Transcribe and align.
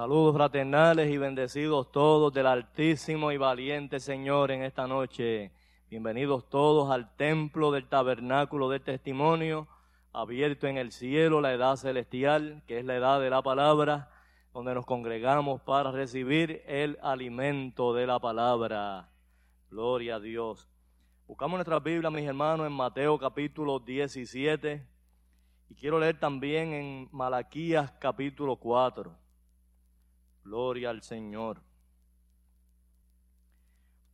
Saludos 0.00 0.34
fraternales 0.34 1.10
y 1.10 1.18
bendecidos 1.18 1.92
todos 1.92 2.32
del 2.32 2.46
Altísimo 2.46 3.32
y 3.32 3.36
Valiente 3.36 4.00
Señor 4.00 4.50
en 4.50 4.62
esta 4.62 4.86
noche. 4.86 5.52
Bienvenidos 5.90 6.48
todos 6.48 6.90
al 6.90 7.14
templo 7.16 7.70
del 7.70 7.86
tabernáculo 7.86 8.70
del 8.70 8.80
testimonio, 8.80 9.68
abierto 10.14 10.66
en 10.66 10.78
el 10.78 10.90
cielo, 10.90 11.42
la 11.42 11.52
edad 11.52 11.76
celestial, 11.76 12.62
que 12.66 12.78
es 12.78 12.86
la 12.86 12.96
edad 12.96 13.20
de 13.20 13.28
la 13.28 13.42
palabra, 13.42 14.08
donde 14.54 14.72
nos 14.72 14.86
congregamos 14.86 15.60
para 15.60 15.90
recibir 15.92 16.62
el 16.66 16.98
alimento 17.02 17.92
de 17.92 18.06
la 18.06 18.18
palabra. 18.18 19.10
Gloria 19.68 20.14
a 20.14 20.20
Dios. 20.20 20.66
Buscamos 21.26 21.58
nuestra 21.58 21.78
Biblia, 21.78 22.08
mis 22.08 22.26
hermanos, 22.26 22.66
en 22.66 22.72
Mateo 22.72 23.18
capítulo 23.18 23.78
17. 23.78 24.82
Y 25.68 25.74
quiero 25.74 25.98
leer 25.98 26.18
también 26.18 26.72
en 26.72 27.08
Malaquías 27.12 27.92
capítulo 28.00 28.56
4. 28.56 29.19
Gloria 30.50 30.90
al 30.90 31.00
Señor. 31.02 31.62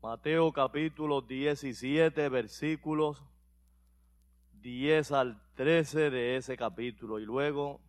Mateo 0.03 0.53
capítulo 0.53 1.23
17, 1.23 2.29
versículos 2.29 3.25
10 4.61 5.13
al 5.13 5.41
13 5.55 6.11
de 6.11 6.37
ese 6.37 6.59
capítulo. 6.59 7.19
Y 7.21 7.25
luego 7.25 7.81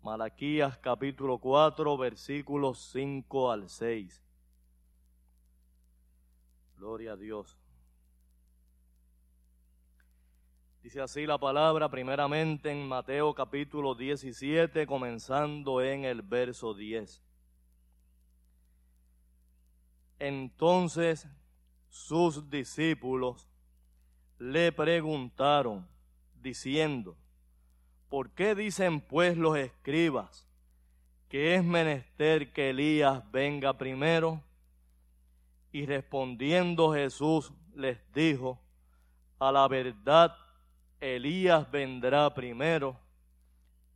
Malaquías 0.00 0.78
capítulo 0.78 1.36
4, 1.36 1.98
versículos 1.98 2.90
5 2.90 3.52
al 3.52 3.68
6. 3.68 4.24
Gloria 6.78 7.12
a 7.12 7.16
Dios. 7.16 7.58
Dice 10.82 11.02
así 11.02 11.26
la 11.26 11.36
palabra 11.36 11.90
primeramente 11.90 12.70
en 12.70 12.88
Mateo 12.88 13.34
capítulo 13.34 13.94
17, 13.94 14.86
comenzando 14.86 15.82
en 15.82 16.06
el 16.06 16.22
verso 16.22 16.72
10. 16.72 17.22
Entonces 20.24 21.26
sus 21.88 22.48
discípulos 22.48 23.48
le 24.38 24.70
preguntaron, 24.70 25.84
diciendo, 26.40 27.16
¿por 28.08 28.30
qué 28.30 28.54
dicen 28.54 29.00
pues 29.00 29.36
los 29.36 29.58
escribas 29.58 30.46
que 31.28 31.56
es 31.56 31.64
menester 31.64 32.52
que 32.52 32.70
Elías 32.70 33.28
venga 33.32 33.76
primero? 33.76 34.40
Y 35.72 35.86
respondiendo 35.86 36.92
Jesús 36.92 37.52
les 37.74 37.98
dijo, 38.12 38.60
a 39.40 39.50
la 39.50 39.66
verdad, 39.66 40.36
Elías 41.00 41.68
vendrá 41.68 42.32
primero 42.32 42.96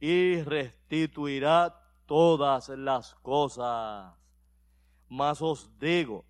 y 0.01 0.43
restituirá 0.43 1.73
todas 2.05 2.69
las 2.71 3.15
cosas. 3.15 4.26
Mas 5.09 5.41
os 5.41 5.71
digo 5.79 6.25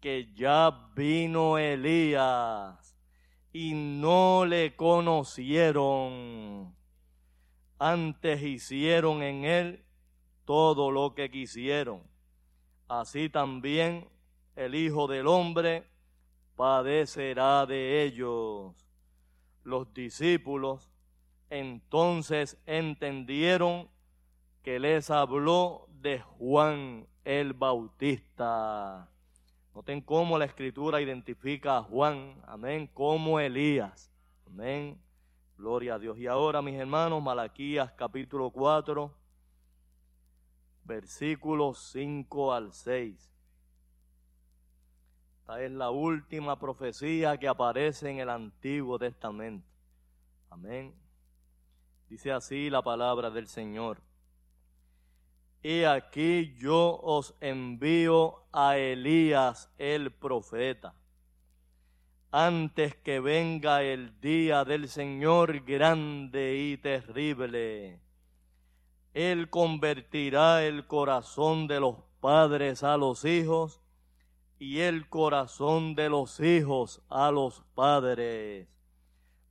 que 0.00 0.32
ya 0.34 0.90
vino 0.94 1.58
Elías 1.58 2.96
y 3.52 3.74
no 3.74 4.44
le 4.44 4.76
conocieron. 4.76 6.74
Antes 7.78 8.42
hicieron 8.42 9.22
en 9.22 9.44
él 9.44 9.84
todo 10.44 10.90
lo 10.90 11.14
que 11.14 11.30
quisieron. 11.30 12.02
así 12.88 13.28
también 13.28 14.08
el 14.56 14.74
Hijo 14.74 15.06
del 15.06 15.26
Hombre 15.26 15.86
padecerá 16.56 17.66
de 17.66 18.02
ellos. 18.02 18.74
Los 19.62 19.92
discípulos 19.92 20.90
entonces 21.50 22.58
entendieron 22.66 23.88
que 24.68 24.78
les 24.78 25.08
habló 25.08 25.88
de 25.88 26.20
Juan 26.20 27.06
el 27.24 27.54
Bautista. 27.54 29.08
Noten 29.74 30.02
cómo 30.02 30.36
la 30.36 30.44
escritura 30.44 31.00
identifica 31.00 31.78
a 31.78 31.82
Juan, 31.82 32.38
amén, 32.46 32.86
como 32.86 33.40
Elías. 33.40 34.12
Amén. 34.46 35.00
Gloria 35.56 35.94
a 35.94 35.98
Dios. 35.98 36.18
Y 36.18 36.26
ahora, 36.26 36.60
mis 36.60 36.74
hermanos, 36.74 37.22
Malaquías 37.22 37.92
capítulo 37.92 38.50
4, 38.50 39.10
versículos 40.84 41.78
5 41.92 42.52
al 42.52 42.70
6. 42.74 43.32
Esta 45.38 45.62
es 45.62 45.70
la 45.70 45.88
última 45.88 46.58
profecía 46.58 47.38
que 47.38 47.48
aparece 47.48 48.10
en 48.10 48.18
el 48.18 48.28
Antiguo 48.28 48.98
Testamento. 48.98 49.66
Amén. 50.50 50.94
Dice 52.10 52.32
así 52.32 52.68
la 52.68 52.82
palabra 52.82 53.30
del 53.30 53.48
Señor. 53.48 54.06
Y 55.62 55.82
aquí 55.84 56.54
yo 56.58 57.00
os 57.02 57.34
envío 57.40 58.44
a 58.52 58.76
Elías 58.78 59.70
el 59.76 60.12
profeta, 60.12 60.94
antes 62.30 62.94
que 62.94 63.18
venga 63.18 63.82
el 63.82 64.20
día 64.20 64.64
del 64.64 64.88
Señor 64.88 65.64
grande 65.64 66.56
y 66.56 66.76
terrible. 66.76 68.00
Él 69.14 69.50
convertirá 69.50 70.64
el 70.64 70.86
corazón 70.86 71.66
de 71.66 71.80
los 71.80 71.96
padres 72.20 72.84
a 72.84 72.96
los 72.96 73.24
hijos 73.24 73.80
y 74.60 74.80
el 74.80 75.08
corazón 75.08 75.96
de 75.96 76.08
los 76.08 76.38
hijos 76.38 77.02
a 77.08 77.32
los 77.32 77.62
padres. 77.74 78.68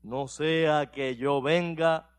No 0.03 0.27
sea 0.30 0.92
que 0.92 1.18
yo 1.18 1.42
venga 1.42 2.10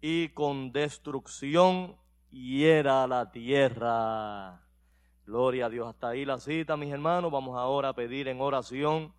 y 0.00 0.30
con 0.30 0.72
destrucción 0.72 1.96
hiera 2.30 3.06
la 3.06 3.30
tierra. 3.30 4.60
Gloria 5.26 5.66
a 5.66 5.68
Dios. 5.68 5.88
Hasta 5.88 6.08
ahí 6.08 6.24
la 6.24 6.38
cita, 6.38 6.76
mis 6.76 6.92
hermanos. 6.92 7.30
Vamos 7.30 7.56
ahora 7.56 7.90
a 7.90 7.94
pedir 7.94 8.28
en 8.28 8.40
oración 8.40 9.12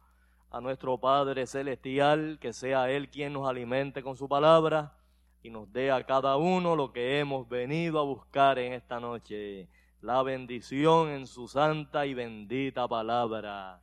a 0.51 0.59
nuestro 0.61 0.97
Padre 0.97 1.45
Celestial 1.45 2.39
que 2.41 2.53
sea 2.53 2.89
Él 2.89 3.09
quien 3.09 3.33
nos 3.33 3.47
alimente 3.47 4.01
con 4.01 4.15
su 4.15 4.27
palabra 4.27 4.95
y 5.41 5.49
nos 5.49 5.71
dé 5.71 5.91
a 5.91 6.03
cada 6.05 6.37
uno 6.37 6.75
lo 6.75 6.91
que 6.91 7.19
hemos 7.19 7.47
venido 7.47 7.99
a 7.99 8.03
buscar 8.03 8.57
en 8.59 8.73
esta 8.73 8.99
noche 8.99 9.69
la 10.01 10.23
bendición 10.23 11.09
en 11.09 11.27
su 11.27 11.47
santa 11.47 12.05
y 12.05 12.13
bendita 12.13 12.87
palabra. 12.87 13.81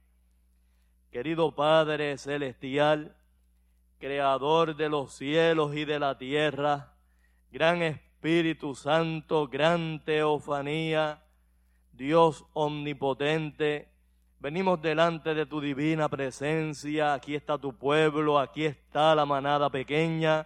Querido 1.11 1.55
Padre 1.55 2.19
Celestial, 2.19 3.17
Creador 3.99 4.76
de 4.76 4.88
los 4.90 5.12
cielos 5.14 5.75
y 5.75 5.84
de 5.84 5.99
la 5.99 6.19
tierra, 6.19 6.94
gran 7.50 7.82
Espíritu 7.82 8.05
Santo, 8.75 9.46
gran 9.46 10.02
teofanía, 10.05 11.23
Dios 11.93 12.44
omnipotente, 12.55 13.88
venimos 14.40 14.82
delante 14.82 15.32
de 15.32 15.46
tu 15.46 15.61
divina 15.61 16.08
presencia, 16.08 17.14
aquí 17.14 17.37
está 17.37 17.56
tu 17.56 17.73
pueblo, 17.73 18.40
aquí 18.40 18.64
está 18.64 19.14
la 19.14 19.25
manada 19.25 19.70
pequeña, 19.70 20.44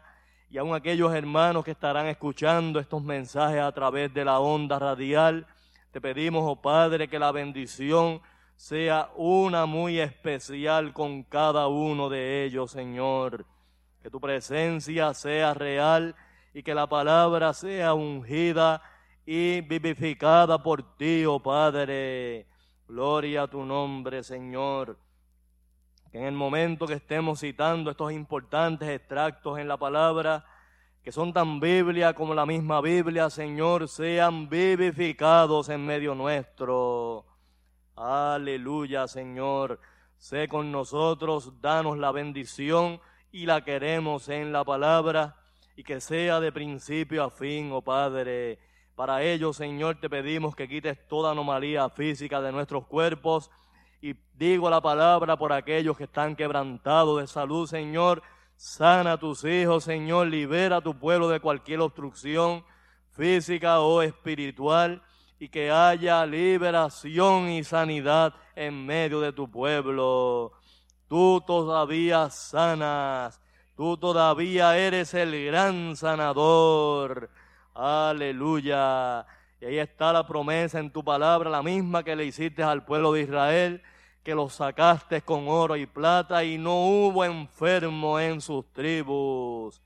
y 0.51 0.59
aún 0.59 0.75
aquellos 0.75 1.15
hermanos 1.15 1.65
que 1.65 1.71
estarán 1.71 2.07
escuchando 2.07 2.81
estos 2.81 3.03
mensajes 3.03 3.63
a 3.63 3.73
través 3.73 4.13
de 4.13 4.27
la 4.27 4.41
onda 4.41 4.79
radial, 4.79 5.47
te 5.91 6.03
pedimos, 6.03 6.43
oh 6.45 6.61
Padre, 6.61 7.09
que 7.09 7.19
la 7.19 7.33
bendición 7.33 8.21
sea 8.57 9.09
una 9.17 9.65
muy 9.65 10.01
especial 10.01 10.93
con 10.93 11.23
cada 11.23 11.67
uno 11.69 12.11
de 12.11 12.45
ellos, 12.45 12.73
Señor. 12.73 13.47
Que 14.03 14.11
tu 14.11 14.21
presencia 14.21 15.15
sea 15.15 15.55
real 15.55 16.15
y 16.53 16.63
que 16.63 16.75
la 16.75 16.89
palabra 16.89 17.53
sea 17.53 17.95
ungida 17.95 18.83
y 19.25 19.61
vivificada 19.61 20.63
por 20.63 20.97
ti, 20.97 21.25
oh 21.25 21.41
Padre. 21.41 22.47
Gloria 22.89 23.43
a 23.43 23.49
tu 23.49 23.65
nombre, 23.65 24.23
Señor. 24.25 24.99
Que 26.11 26.19
en 26.19 26.25
el 26.25 26.35
momento 26.35 26.87
que 26.87 26.95
estemos 26.95 27.39
citando 27.39 27.91
estos 27.91 28.11
importantes 28.13 28.89
extractos 28.89 29.59
en 29.61 29.69
la 29.69 29.77
palabra, 29.77 30.45
que 31.05 31.13
son 31.13 31.33
tan 31.33 31.61
Biblia 31.61 32.15
como 32.15 32.35
la 32.35 32.45
misma 32.45 32.81
Biblia, 32.81 33.31
Señor, 33.31 33.89
sean 33.89 34.49
vivificados 34.49 35.69
en 35.69 35.87
medio 35.87 36.17
nuestro. 36.17 37.27
Aleluya, 37.95 39.07
Señor. 39.07 39.79
Sé 40.19 40.49
con 40.49 40.73
nosotros, 40.73 41.61
danos 41.61 41.97
la 41.97 42.11
bendición 42.11 43.01
y 43.31 43.47
la 43.47 43.63
queremos 43.63 44.29
en 44.29 44.53
la 44.53 44.65
palabra 44.65 45.40
y 45.81 45.83
que 45.83 45.99
sea 45.99 46.41
de 46.41 46.53
principio 46.53 47.25
a 47.25 47.31
fin, 47.31 47.73
oh 47.73 47.81
Padre. 47.81 48.59
Para 48.95 49.23
ello, 49.23 49.55
Señor, 49.55 49.99
te 49.99 50.11
pedimos 50.11 50.55
que 50.55 50.69
quites 50.69 51.09
toda 51.09 51.31
anomalía 51.31 51.89
física 51.89 52.43
de 52.43 52.53
nuestros 52.53 52.87
cuerpos 52.87 53.51
y 54.03 54.15
digo 54.35 54.69
la 54.69 54.83
palabra 54.83 55.39
por 55.39 55.55
aquellos 55.55 55.97
que 55.97 56.05
están 56.05 56.37
quebrantados 56.37 57.19
de 57.19 57.27
salud, 57.27 57.67
Señor 57.67 58.23
Sana 58.57 59.13
a 59.13 59.17
tus 59.17 59.43
hijos, 59.45 59.85
Señor. 59.85 60.27
Libera 60.27 60.77
a 60.77 60.81
tu 60.83 60.99
pueblo 60.99 61.31
de 61.31 61.41
cualquier 61.41 61.81
obstrucción 61.81 62.63
física 63.13 63.81
o 63.81 64.03
espiritual 64.03 65.03
y 65.39 65.49
que 65.49 65.71
haya 65.71 66.27
liberación 66.27 67.49
y 67.49 67.65
sanidad 67.65 68.35
en 68.55 68.85
medio 68.85 69.19
de 69.21 69.33
tu 69.33 69.51
pueblo. 69.51 70.53
Tú 71.09 71.43
todavía 71.47 72.29
sanas, 72.29 73.41
tú 73.81 73.97
todavía 73.97 74.77
eres 74.77 75.15
el 75.15 75.47
gran 75.47 75.97
sanador. 75.97 77.31
Aleluya. 77.73 79.25
Y 79.59 79.65
ahí 79.65 79.79
está 79.79 80.13
la 80.13 80.27
promesa 80.27 80.79
en 80.79 80.91
tu 80.91 81.03
palabra, 81.03 81.49
la 81.49 81.63
misma 81.63 82.03
que 82.03 82.15
le 82.15 82.27
hiciste 82.27 82.63
al 82.63 82.85
pueblo 82.85 83.13
de 83.15 83.23
Israel 83.23 83.83
que 84.23 84.35
los 84.35 84.53
sacaste 84.53 85.23
con 85.23 85.49
oro 85.49 85.77
y 85.77 85.87
plata 85.87 86.45
y 86.45 86.59
no 86.59 86.75
hubo 86.75 87.25
enfermo 87.25 88.21
en 88.21 88.43
sus 88.43 88.71
tribus. 88.71 89.81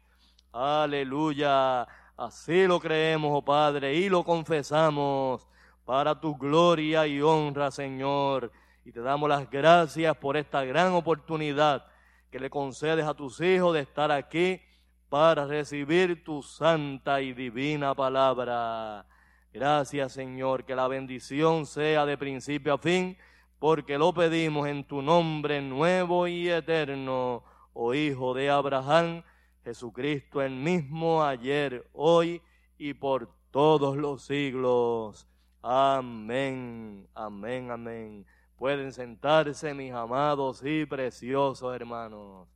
Aleluya. 0.52 1.86
Así 2.16 2.66
lo 2.66 2.80
creemos, 2.80 3.30
oh 3.32 3.44
Padre, 3.44 3.94
y 3.94 4.08
lo 4.08 4.24
confesamos 4.24 5.46
para 5.84 6.20
tu 6.20 6.36
gloria 6.36 7.06
y 7.06 7.22
honra, 7.22 7.70
Señor. 7.70 8.50
Y 8.84 8.90
te 8.90 9.02
damos 9.02 9.28
las 9.28 9.48
gracias 9.48 10.16
por 10.16 10.36
esta 10.36 10.64
gran 10.64 10.94
oportunidad 10.94 11.86
que 12.34 12.40
le 12.40 12.50
concedes 12.50 13.06
a 13.06 13.14
tus 13.14 13.40
hijos 13.40 13.74
de 13.74 13.82
estar 13.82 14.10
aquí 14.10 14.60
para 15.08 15.46
recibir 15.46 16.24
tu 16.24 16.42
santa 16.42 17.20
y 17.20 17.32
divina 17.32 17.94
palabra. 17.94 19.06
Gracias, 19.52 20.14
Señor, 20.14 20.64
que 20.64 20.74
la 20.74 20.88
bendición 20.88 21.64
sea 21.64 22.04
de 22.04 22.18
principio 22.18 22.74
a 22.74 22.78
fin 22.78 23.16
porque 23.60 23.96
lo 23.96 24.12
pedimos 24.12 24.66
en 24.66 24.82
tu 24.82 25.00
nombre 25.00 25.62
nuevo 25.62 26.26
y 26.26 26.48
eterno, 26.48 27.44
oh 27.72 27.94
Hijo 27.94 28.34
de 28.34 28.50
Abraham, 28.50 29.22
Jesucristo 29.62 30.42
el 30.42 30.56
mismo 30.56 31.22
ayer, 31.22 31.88
hoy 31.92 32.42
y 32.76 32.94
por 32.94 33.30
todos 33.52 33.96
los 33.96 34.24
siglos. 34.24 35.28
Amén, 35.62 37.06
amén, 37.14 37.70
amén. 37.70 38.26
Pueden 38.56 38.92
sentarse 38.92 39.74
mis 39.74 39.92
amados 39.92 40.62
y 40.64 40.86
preciosos 40.86 41.74
hermanos. 41.74 42.48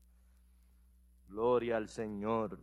Gloria 1.28 1.76
al 1.76 1.88
Señor. 1.88 2.58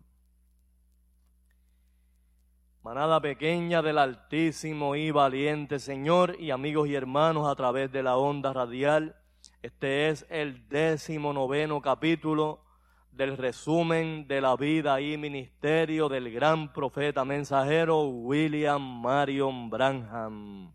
Manada 2.82 3.20
pequeña 3.20 3.82
del 3.82 3.98
Altísimo 3.98 4.96
y 4.96 5.12
valiente 5.12 5.80
Señor 5.80 6.36
y 6.40 6.52
amigos 6.52 6.88
y 6.88 6.96
hermanos 6.96 7.48
a 7.48 7.56
través 7.56 7.92
de 7.92 8.04
la 8.04 8.16
onda 8.16 8.54
radial. 8.54 9.16
Este 9.62 10.10
es 10.10 10.26
el 10.30 10.70
décimo 10.70 11.34
noveno 11.34 11.82
capítulo 11.82 12.64
del 13.12 13.38
resumen 13.38 14.28
de 14.28 14.42
la 14.42 14.56
vida 14.56 15.00
y 15.02 15.18
ministerio 15.18 16.10
del 16.10 16.32
gran 16.32 16.74
profeta 16.74 17.26
mensajero 17.26 18.04
William 18.04 19.02
Marion 19.02 19.70
Branham. 19.70 20.74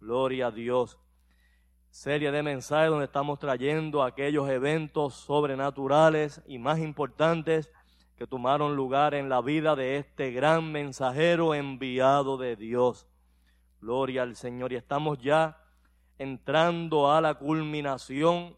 Gloria 0.00 0.46
a 0.48 0.50
Dios. 0.50 0.98
Serie 1.90 2.30
de 2.30 2.42
mensajes 2.42 2.90
donde 2.90 3.06
estamos 3.06 3.38
trayendo 3.38 4.02
aquellos 4.02 4.48
eventos 4.48 5.14
sobrenaturales 5.14 6.42
y 6.46 6.58
más 6.58 6.78
importantes 6.78 7.70
que 8.16 8.26
tomaron 8.26 8.76
lugar 8.76 9.14
en 9.14 9.28
la 9.28 9.40
vida 9.40 9.74
de 9.74 9.96
este 9.96 10.30
gran 10.32 10.70
mensajero 10.70 11.54
enviado 11.54 12.36
de 12.36 12.56
Dios. 12.56 13.06
Gloria 13.80 14.22
al 14.22 14.36
Señor. 14.36 14.72
Y 14.72 14.76
estamos 14.76 15.18
ya 15.18 15.62
entrando 16.18 17.10
a 17.10 17.20
la 17.20 17.34
culminación 17.34 18.56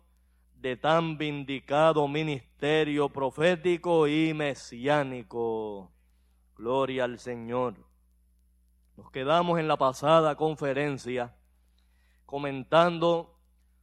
de 0.57 0.77
tan 0.77 1.17
vindicado 1.17 2.09
ministerio 2.09 3.09
profético 3.09 4.09
y 4.09 4.35
mesiánico. 4.35 5.91
Gloria 6.57 7.05
al 7.05 7.19
Señor. 7.19 7.75
Nos 8.97 9.11
quedamos 9.11 9.59
en 9.59 9.69
la 9.69 9.77
pasada 9.77 10.35
conferencia 10.37 11.35
comentando 12.31 13.37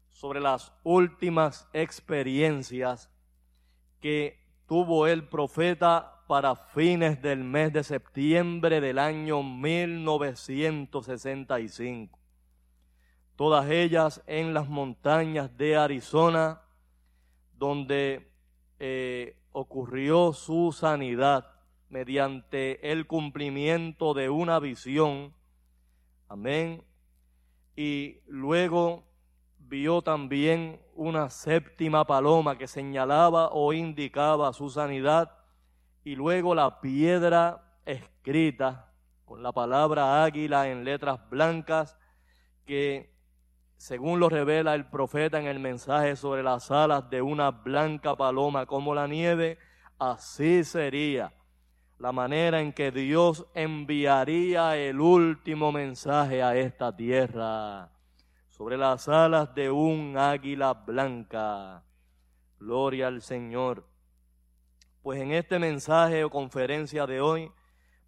sobre 0.10 0.40
las 0.40 0.72
últimas 0.84 1.68
experiencias 1.74 3.12
que 4.00 4.40
tuvo 4.68 5.06
el 5.06 5.28
profeta 5.28 6.24
para 6.28 6.56
fines 6.56 7.22
del 7.22 7.44
mes 7.44 7.74
de 7.74 7.84
septiembre 7.84 8.80
del 8.80 9.00
año 9.00 9.44
1965. 9.44 12.18
Todas 13.36 13.70
ellas 13.70 14.24
en 14.28 14.54
las 14.54 14.70
montañas 14.70 15.58
de 15.58 15.76
Arizona, 15.76 16.62
donde 17.54 18.32
eh, 18.80 19.36
ocurrió 19.52 20.32
su 20.32 20.72
sanidad 20.72 21.52
mediante 21.90 22.94
el 22.94 23.08
cumplimiento 23.08 24.14
de 24.14 24.30
una 24.30 24.60
visión. 24.60 25.34
Amén. 26.30 26.87
Y 27.78 28.22
luego 28.26 29.04
vio 29.60 30.02
también 30.02 30.82
una 30.96 31.30
séptima 31.30 32.08
paloma 32.08 32.58
que 32.58 32.68
señalaba 32.68 33.50
o 33.52 33.72
indicaba 33.72 34.52
su 34.52 34.72
sanidad 34.72 35.32
y 36.04 36.16
luego 36.16 36.56
la 36.56 36.82
piedra 36.82 37.80
escrita 37.86 38.92
con 39.26 39.44
la 39.44 39.52
palabra 39.52 40.24
águila 40.24 40.68
en 40.70 40.86
letras 40.86 41.20
blancas 41.30 41.96
que 42.66 43.16
según 43.76 44.20
lo 44.20 44.28
revela 44.28 44.74
el 44.74 44.88
profeta 44.88 45.40
en 45.40 45.46
el 45.46 45.60
mensaje 45.60 46.16
sobre 46.16 46.42
las 46.42 46.72
alas 46.72 47.08
de 47.12 47.22
una 47.22 47.52
blanca 47.52 48.16
paloma 48.16 48.66
como 48.66 48.96
la 48.96 49.06
nieve, 49.06 49.60
así 50.00 50.64
sería 50.64 51.32
la 52.00 52.12
manera 52.12 52.62
en 52.62 52.74
que 52.74 52.92
Dios 52.92 53.46
enviaría 53.54 54.78
el 54.78 55.00
último 55.00 55.72
mensaje 55.72 56.44
a 56.44 56.56
esta 56.56 56.96
tierra 56.96 57.90
sobre 58.50 58.78
las 58.78 59.08
alas 59.08 59.54
de 59.56 59.70
un 59.72 60.18
águila 60.18 60.74
blanca. 60.74 61.84
Gloria 62.60 63.08
al 63.08 63.22
Señor. 63.22 63.86
Pues 65.02 65.22
en 65.22 65.32
este 65.32 65.60
mensaje 65.60 66.24
o 66.24 66.30
conferencia 66.30 67.06
de 67.06 67.22
hoy 67.22 67.52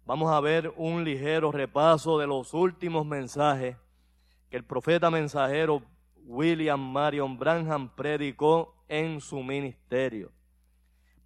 vamos 0.04 0.30
a 0.32 0.40
ver 0.40 0.72
un 0.76 1.04
ligero 1.04 1.52
repaso 1.52 2.18
de 2.18 2.26
los 2.26 2.52
últimos 2.52 3.06
mensajes 3.06 3.76
que 4.50 4.56
el 4.56 4.64
profeta 4.64 5.10
mensajero 5.10 5.82
William 6.24 6.80
Marion 6.80 7.38
Branham 7.38 7.88
predicó 7.94 8.74
en 8.88 9.20
su 9.20 9.42
ministerio, 9.42 10.32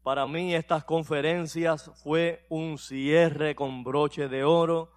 Para 0.01 0.25
mí 0.25 0.55
estas 0.55 0.85
conferencias 0.85 1.91
fue 2.03 2.47
un 2.49 2.79
cierre 2.79 3.53
con 3.53 3.83
broche 3.83 4.27
de 4.27 4.43
oro 4.43 4.91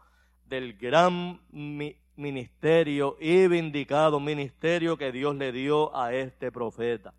del 0.46 0.78
gran 0.78 1.42
ministerio 1.50 3.18
y 3.20 3.46
vindicado 3.46 4.20
ministerio 4.20 4.96
que 4.96 5.12
Dios 5.12 5.36
le 5.36 5.52
dio 5.52 5.94
a 5.94 6.14
este 6.14 6.50
profeta. 6.50 7.12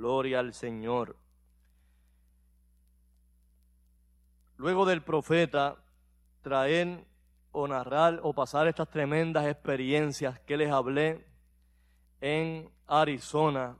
Gloria 0.00 0.38
al 0.38 0.54
Señor. 0.54 1.14
Luego 4.56 4.86
del 4.86 5.02
profeta 5.02 5.76
traer 6.40 7.04
o 7.52 7.68
narrar 7.68 8.20
o 8.22 8.32
pasar 8.32 8.66
estas 8.66 8.88
tremendas 8.88 9.46
experiencias 9.46 10.40
que 10.40 10.56
les 10.56 10.70
hablé 10.70 11.26
en 12.22 12.72
Arizona 12.86 13.76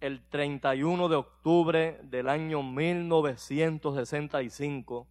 el 0.00 0.28
31 0.28 1.08
de 1.08 1.14
octubre 1.14 2.00
del 2.02 2.28
año 2.28 2.64
1965, 2.64 5.06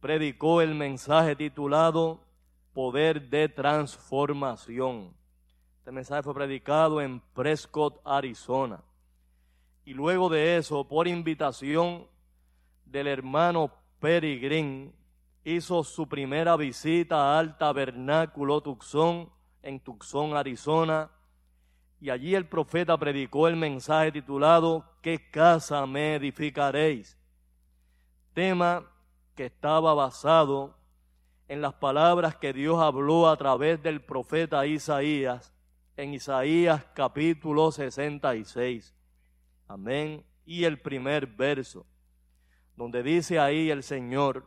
predicó 0.00 0.60
el 0.60 0.74
mensaje 0.74 1.36
titulado 1.36 2.24
Poder 2.72 3.30
de 3.30 3.48
Transformación. 3.48 5.14
Este 5.78 5.92
mensaje 5.92 6.24
fue 6.24 6.34
predicado 6.34 7.00
en 7.00 7.20
Prescott, 7.32 8.00
Arizona. 8.04 8.82
Y 9.84 9.94
luego 9.94 10.28
de 10.28 10.56
eso, 10.56 10.86
por 10.86 11.08
invitación 11.08 12.06
del 12.84 13.06
hermano 13.08 13.70
Perry 13.98 14.92
hizo 15.44 15.82
su 15.82 16.08
primera 16.08 16.56
visita 16.56 17.38
al 17.38 17.56
tabernáculo 17.58 18.60
Tucson, 18.60 19.28
en 19.62 19.80
Tucson, 19.80 20.36
Arizona, 20.36 21.10
y 22.00 22.10
allí 22.10 22.34
el 22.34 22.46
profeta 22.46 22.96
predicó 22.96 23.46
el 23.46 23.56
mensaje 23.56 24.12
titulado 24.12 24.84
¿Qué 25.02 25.30
casa 25.30 25.86
me 25.86 26.16
edificaréis? 26.16 27.16
Tema 28.34 28.84
que 29.34 29.46
estaba 29.46 29.94
basado 29.94 30.76
en 31.48 31.60
las 31.60 31.74
palabras 31.74 32.36
que 32.36 32.52
Dios 32.52 32.80
habló 32.80 33.28
a 33.28 33.36
través 33.36 33.82
del 33.82 34.00
profeta 34.00 34.66
Isaías 34.66 35.52
en 35.96 36.14
Isaías 36.14 36.84
capítulo 36.94 37.70
66. 37.70 38.94
Amén. 39.72 40.22
Y 40.44 40.64
el 40.64 40.78
primer 40.78 41.26
verso, 41.26 41.86
donde 42.76 43.02
dice 43.02 43.38
ahí 43.38 43.70
el 43.70 43.82
Señor, 43.82 44.46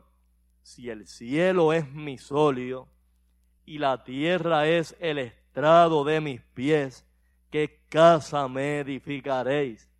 si 0.62 0.88
el 0.88 1.04
cielo 1.04 1.72
es 1.72 1.90
mi 1.90 2.16
solio 2.16 2.86
y 3.64 3.78
la 3.78 4.04
tierra 4.04 4.68
es 4.68 4.96
el 5.00 5.18
estrado 5.18 6.04
de 6.04 6.20
mis 6.20 6.40
pies, 6.54 7.04
¿qué 7.50 7.82
casa 7.88 8.46
me 8.46 8.78
edificaréis? 8.78 9.90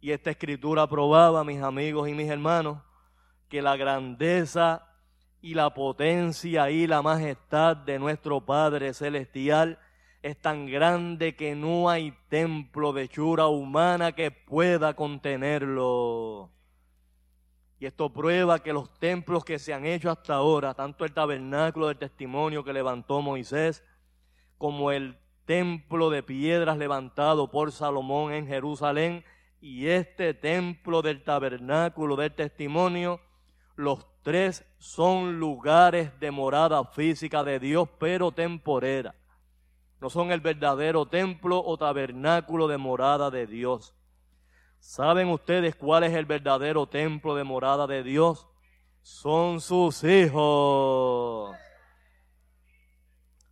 Y 0.00 0.12
esta 0.12 0.30
escritura 0.30 0.86
probaba, 0.86 1.44
mis 1.44 1.60
amigos 1.60 2.08
y 2.08 2.14
mis 2.14 2.30
hermanos, 2.30 2.80
que 3.50 3.60
la 3.60 3.76
grandeza 3.76 4.88
y 5.42 5.52
la 5.52 5.74
potencia 5.74 6.70
y 6.70 6.86
la 6.86 7.02
majestad 7.02 7.76
de 7.76 7.98
nuestro 7.98 8.40
Padre 8.40 8.94
Celestial 8.94 9.78
es 10.24 10.40
tan 10.40 10.64
grande 10.64 11.36
que 11.36 11.54
no 11.54 11.90
hay 11.90 12.16
templo 12.30 12.94
de 12.94 13.10
chura 13.10 13.48
humana 13.48 14.12
que 14.12 14.30
pueda 14.30 14.94
contenerlo. 14.94 16.50
Y 17.78 17.84
esto 17.84 18.10
prueba 18.10 18.60
que 18.60 18.72
los 18.72 18.98
templos 18.98 19.44
que 19.44 19.58
se 19.58 19.74
han 19.74 19.84
hecho 19.84 20.10
hasta 20.10 20.36
ahora, 20.36 20.72
tanto 20.72 21.04
el 21.04 21.12
tabernáculo 21.12 21.88
del 21.88 21.98
testimonio 21.98 22.64
que 22.64 22.72
levantó 22.72 23.20
Moisés, 23.20 23.84
como 24.56 24.92
el 24.92 25.18
templo 25.44 26.08
de 26.08 26.22
piedras 26.22 26.78
levantado 26.78 27.50
por 27.50 27.70
Salomón 27.70 28.32
en 28.32 28.46
Jerusalén 28.46 29.26
y 29.60 29.88
este 29.88 30.32
templo 30.32 31.02
del 31.02 31.22
tabernáculo 31.22 32.16
del 32.16 32.34
testimonio, 32.34 33.20
los 33.76 34.06
tres 34.22 34.64
son 34.78 35.38
lugares 35.38 36.18
de 36.18 36.30
morada 36.30 36.82
física 36.82 37.44
de 37.44 37.58
Dios, 37.58 37.90
pero 37.98 38.32
temporera. 38.32 39.14
No 40.00 40.10
son 40.10 40.32
el 40.32 40.40
verdadero 40.40 41.06
templo 41.06 41.62
o 41.64 41.76
tabernáculo 41.78 42.68
de 42.68 42.78
morada 42.78 43.30
de 43.30 43.46
Dios. 43.46 43.94
¿Saben 44.78 45.28
ustedes 45.28 45.74
cuál 45.74 46.04
es 46.04 46.12
el 46.12 46.26
verdadero 46.26 46.86
templo 46.86 47.34
de 47.34 47.44
morada 47.44 47.86
de 47.86 48.02
Dios? 48.02 48.46
Son 49.00 49.60
sus 49.60 50.04
hijos. 50.04 51.56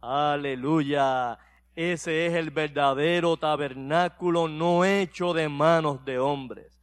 Aleluya. 0.01 1.39
Ese 1.75 2.27
es 2.27 2.35
el 2.35 2.51
verdadero 2.51 3.39
tabernáculo 3.39 4.47
no 4.47 4.85
hecho 4.85 5.33
de 5.33 5.49
manos 5.49 6.05
de 6.05 6.19
hombres, 6.19 6.83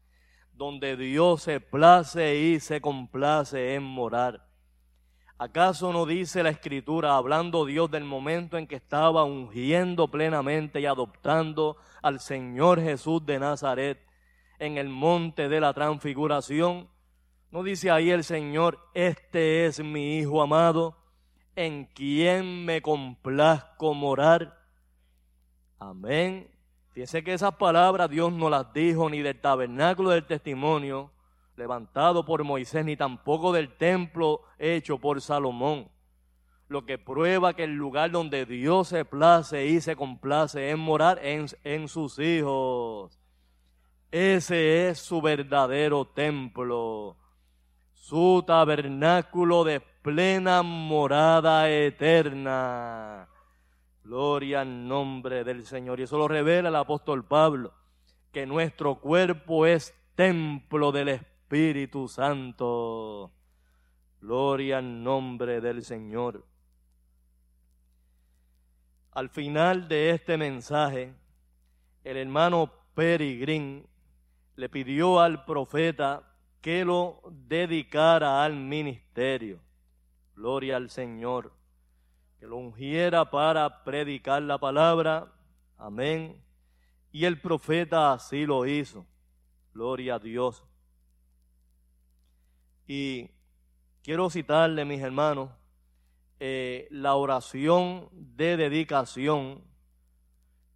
donde 0.54 0.98
Dios 0.98 1.44
se 1.44 1.60
place 1.60 2.36
y 2.38 2.60
se 2.60 2.82
complace 2.82 3.76
en 3.76 3.84
morar. 3.84 4.49
¿Acaso 5.42 5.94
no 5.94 6.06
dice 6.06 6.44
la 6.44 6.50
escritura, 6.50 7.16
hablando 7.16 7.66
Dios 7.66 7.90
del 7.90 8.04
momento 8.04 8.58
en 8.58 8.68
que 8.68 8.76
estaba 8.76 9.24
ungiendo 9.24 10.10
plenamente 10.10 10.82
y 10.82 10.86
adoptando 10.86 11.78
al 12.02 12.20
Señor 12.20 12.82
Jesús 12.82 13.26
de 13.26 13.40
Nazaret 13.40 14.06
en 14.60 14.78
el 14.78 14.90
monte 14.90 15.48
de 15.48 15.62
la 15.62 15.74
transfiguración? 15.74 16.90
¿No 17.52 17.64
dice 17.64 17.90
ahí 17.90 18.12
el 18.12 18.26
Señor, 18.26 18.80
este 18.94 19.66
es 19.66 19.82
mi 19.82 20.18
Hijo 20.18 20.42
amado, 20.42 20.98
en 21.56 21.86
quien 21.86 22.66
me 22.66 22.82
complazco 22.82 23.94
morar? 23.94 24.60
Amén. 25.78 26.52
Fíjese 26.90 27.24
que 27.24 27.34
esas 27.34 27.56
palabras 27.56 28.10
Dios 28.10 28.34
no 28.34 28.50
las 28.50 28.74
dijo 28.74 29.10
ni 29.10 29.22
del 29.22 29.40
tabernáculo 29.40 30.10
del 30.10 30.26
testimonio 30.26 31.12
levantado 31.60 32.26
por 32.26 32.44
Moisés, 32.44 32.84
ni 32.84 32.98
tampoco 32.98 33.52
del 33.52 33.78
templo 33.78 34.42
hecho 34.58 34.98
por 34.98 35.22
Salomón. 35.22 35.90
Lo 36.68 36.86
que 36.86 36.98
prueba 36.98 37.54
que 37.54 37.66
el 37.66 37.76
lugar 37.76 38.12
donde 38.12 38.46
Dios 38.46 38.88
se 38.88 39.06
place 39.06 39.68
y 39.68 39.82
se 39.82 39.96
complace 39.96 40.72
en 40.72 40.80
morar 40.80 41.20
en, 41.24 41.46
en 41.64 41.88
sus 41.88 42.18
hijos. 42.18 43.20
Ese 44.12 44.90
es 44.90 45.00
su 45.00 45.22
verdadero 45.22 46.06
templo, 46.06 47.18
su 47.94 48.44
tabernáculo 48.46 49.64
de 49.64 49.82
plena 49.82 50.64
morada 50.64 51.70
eterna. 51.70 53.28
Gloria 54.04 54.62
al 54.62 54.88
nombre 54.88 55.44
del 55.44 55.66
Señor. 55.66 56.00
Y 56.00 56.04
eso 56.04 56.18
lo 56.18 56.28
revela 56.28 56.70
el 56.70 56.76
apóstol 56.76 57.26
Pablo, 57.26 57.74
que 58.32 58.46
nuestro 58.46 58.96
cuerpo 58.96 59.66
es 59.66 59.94
templo 60.16 60.92
del 60.92 61.10
Espíritu 61.10 61.29
Santo. 62.08 63.32
Gloria 64.22 64.78
al 64.78 65.04
nombre 65.04 65.62
del 65.62 65.84
Señor. 65.84 66.46
Al 69.12 69.30
final 69.30 69.88
de 69.88 70.12
este 70.12 70.38
mensaje, 70.38 71.14
el 72.04 72.18
hermano 72.18 72.72
Peregrín 72.94 73.88
le 74.56 74.70
pidió 74.70 75.20
al 75.20 75.46
profeta 75.46 76.36
que 76.62 76.86
lo 76.86 77.22
dedicara 77.32 78.44
al 78.44 78.56
ministerio. 78.56 79.60
Gloria 80.36 80.78
al 80.78 80.90
Señor. 80.90 81.54
Que 82.40 82.46
lo 82.46 82.58
ungiera 82.58 83.30
para 83.30 83.84
predicar 83.84 84.42
la 84.44 84.58
palabra. 84.58 85.34
Amén. 85.78 86.42
Y 87.12 87.26
el 87.26 87.42
profeta 87.42 88.14
así 88.14 88.46
lo 88.46 88.66
hizo. 88.66 89.06
Gloria 89.74 90.16
a 90.16 90.20
Dios. 90.20 90.64
Y 92.92 93.30
quiero 94.02 94.32
citarle, 94.32 94.84
mis 94.84 95.00
hermanos, 95.00 95.52
eh, 96.40 96.88
la 96.90 97.14
oración 97.14 98.10
de 98.12 98.58
dedicación 98.58 99.64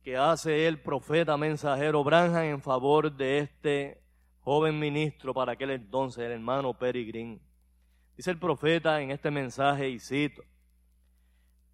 que 0.04 0.16
hace 0.16 0.68
el 0.68 0.80
profeta 0.80 1.36
mensajero 1.38 2.04
Branham 2.04 2.44
en 2.44 2.62
favor 2.62 3.12
de 3.12 3.40
este 3.40 4.04
joven 4.42 4.78
ministro 4.78 5.34
para 5.34 5.54
aquel 5.54 5.72
entonces, 5.72 6.24
el 6.24 6.34
hermano 6.34 6.78
Peregrín. 6.78 7.42
Dice 8.16 8.30
el 8.30 8.38
profeta 8.38 9.02
en 9.02 9.10
este 9.10 9.32
mensaje, 9.32 9.90
y 9.90 9.98
cito, 9.98 10.44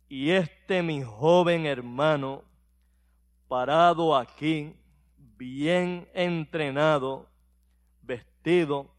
y 0.08 0.29
este 0.29 0.81
mi 0.81 1.03
joven 1.03 1.65
hermano, 1.65 2.46
parado 3.50 4.15
aquí, 4.15 4.74
bien 5.17 6.08
entrenado, 6.13 7.27
vestido, 8.01 8.96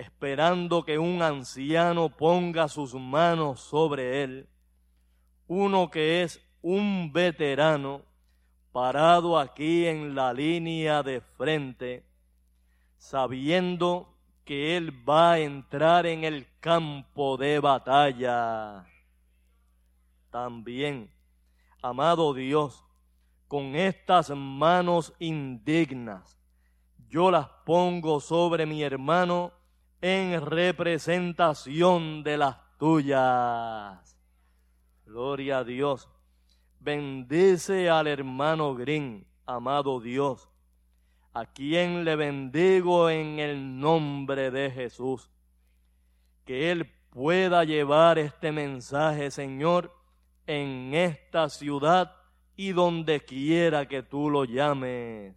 esperando 0.00 0.82
que 0.82 0.98
un 0.98 1.20
anciano 1.20 2.08
ponga 2.08 2.68
sus 2.68 2.94
manos 2.94 3.60
sobre 3.60 4.22
él, 4.22 4.48
uno 5.46 5.90
que 5.90 6.22
es 6.22 6.40
un 6.62 7.12
veterano, 7.12 8.02
parado 8.72 9.38
aquí 9.38 9.86
en 9.86 10.14
la 10.14 10.32
línea 10.32 11.02
de 11.02 11.20
frente, 11.20 12.06
sabiendo 12.96 14.16
que 14.44 14.76
Él 14.76 15.08
va 15.08 15.32
a 15.32 15.38
entrar 15.38 16.06
en 16.06 16.24
el 16.24 16.46
campo 16.60 17.36
de 17.36 17.58
batalla. 17.58 18.86
También, 20.30 21.10
amado 21.82 22.32
Dios, 22.32 22.84
con 23.48 23.74
estas 23.74 24.30
manos 24.30 25.12
indignas, 25.18 26.38
yo 27.08 27.30
las 27.30 27.48
pongo 27.66 28.20
sobre 28.20 28.64
mi 28.64 28.82
hermano 28.82 29.59
en 30.00 30.40
representación 30.44 32.22
de 32.22 32.38
las 32.38 32.56
tuyas. 32.78 34.16
Gloria 35.04 35.58
a 35.58 35.64
Dios. 35.64 36.08
Bendice 36.78 37.90
al 37.90 38.06
hermano 38.06 38.74
Green, 38.74 39.26
amado 39.44 40.00
Dios, 40.00 40.48
a 41.34 41.44
quien 41.44 42.04
le 42.04 42.16
bendigo 42.16 43.10
en 43.10 43.38
el 43.38 43.78
nombre 43.78 44.50
de 44.50 44.70
Jesús. 44.70 45.30
Que 46.46 46.70
Él 46.70 46.90
pueda 47.10 47.64
llevar 47.64 48.18
este 48.18 48.50
mensaje, 48.50 49.30
Señor, 49.30 49.94
en 50.46 50.94
esta 50.94 51.50
ciudad 51.50 52.16
y 52.56 52.72
donde 52.72 53.20
quiera 53.20 53.86
que 53.86 54.02
tú 54.02 54.30
lo 54.30 54.44
llames. 54.44 55.36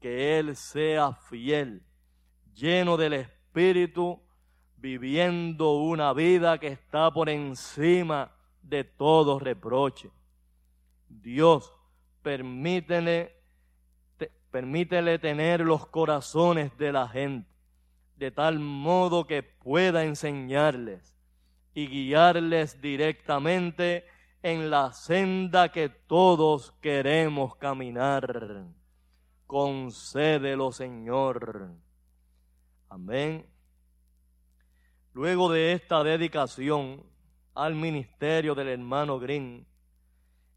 Que 0.00 0.38
Él 0.38 0.56
sea 0.56 1.12
fiel, 1.12 1.82
lleno 2.54 2.96
del 2.96 3.12
Espíritu, 3.14 3.37
viviendo 4.76 5.72
una 5.72 6.12
vida 6.12 6.58
que 6.58 6.68
está 6.68 7.10
por 7.10 7.28
encima 7.28 8.30
de 8.62 8.84
todo 8.84 9.38
reproche. 9.38 10.10
Dios, 11.08 11.72
permítele, 12.22 13.34
permítele 14.50 15.18
tener 15.18 15.60
los 15.60 15.86
corazones 15.86 16.76
de 16.78 16.92
la 16.92 17.08
gente, 17.08 17.48
de 18.16 18.30
tal 18.30 18.58
modo 18.58 19.26
que 19.26 19.42
pueda 19.42 20.04
enseñarles 20.04 21.14
y 21.74 21.86
guiarles 21.86 22.80
directamente 22.80 24.04
en 24.42 24.70
la 24.70 24.92
senda 24.92 25.70
que 25.70 25.88
todos 25.88 26.72
queremos 26.80 27.56
caminar. 27.56 28.64
Concédelo, 29.46 30.72
Señor. 30.72 31.87
Amén. 32.88 33.46
Luego 35.12 35.52
de 35.52 35.72
esta 35.72 36.02
dedicación 36.02 37.02
al 37.54 37.74
ministerio 37.74 38.54
del 38.54 38.68
hermano 38.68 39.18
Green, 39.18 39.66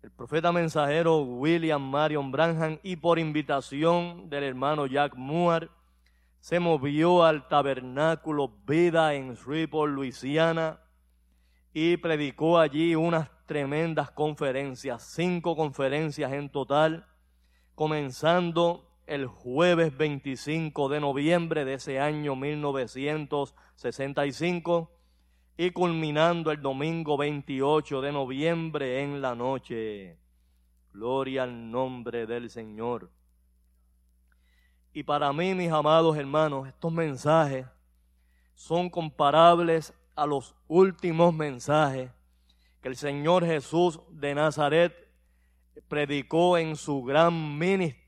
el 0.02 0.12
profeta 0.12 0.52
mensajero 0.52 1.20
William 1.20 1.82
Marion 1.82 2.32
Branham 2.32 2.80
y 2.84 2.96
por 2.96 3.20
invitación 3.20 4.30
del 4.30 4.46
hermano 4.46 4.86
Jack 4.88 5.16
Moore 5.16 5.70
se 6.40 6.60
movió 6.60 7.24
al 7.24 7.48
tabernáculo 7.50 8.52
Vida 8.66 9.14
en 9.14 9.36
Shreveport, 9.36 9.92
Luisiana 9.92 10.80
y 11.74 11.98
predicó 11.98 12.58
allí 12.60 12.96
unas 12.96 13.30
tremendas 13.46 14.10
conferencias, 14.12 15.04
cinco 15.04 15.56
conferencias 15.56 16.32
en 16.32 16.50
total, 16.50 17.06
comenzando 17.76 18.91
el 19.08 19.28
jueves 19.28 19.98
25 19.98 20.90
de 20.90 21.00
noviembre 21.00 21.64
de 21.66 21.74
ese 21.76 22.00
año 22.00 22.36
1965 22.36 24.92
y 25.58 25.72
culminando 25.72 26.52
el 26.52 26.62
domingo 26.62 27.18
28 27.18 28.02
de 28.02 28.12
noviembre 28.12 29.04
en 29.04 29.22
la 29.22 29.36
noche. 29.36 30.18
Gloria 30.94 31.44
al 31.44 31.72
nombre 31.72 32.26
del 32.26 32.50
Señor. 32.50 33.12
Y 34.94 35.04
para 35.04 35.32
mí, 35.32 35.56
mis 35.56 35.72
amados 35.72 36.18
hermanos, 36.18 36.68
estos 36.68 36.92
mensajes 36.92 37.66
son 38.54 38.90
comparables 38.90 39.94
a 40.16 40.26
los 40.26 40.56
últimos 40.68 41.34
mensajes 41.34 42.12
que 42.82 42.90
el 42.90 42.96
Señor 42.96 43.46
Jesús 43.46 44.00
de 44.10 44.36
Nazaret 44.36 44.94
predicó 45.88 46.58
en 46.58 46.76
su 46.76 47.04
gran 47.04 47.58
ministerio 47.58 48.01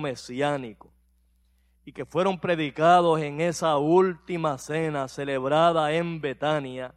mesiánico 0.00 0.92
y 1.84 1.92
que 1.92 2.04
fueron 2.04 2.38
predicados 2.38 3.20
en 3.20 3.40
esa 3.40 3.76
última 3.76 4.58
cena 4.58 5.08
celebrada 5.08 5.92
en 5.92 6.20
Betania 6.20 6.94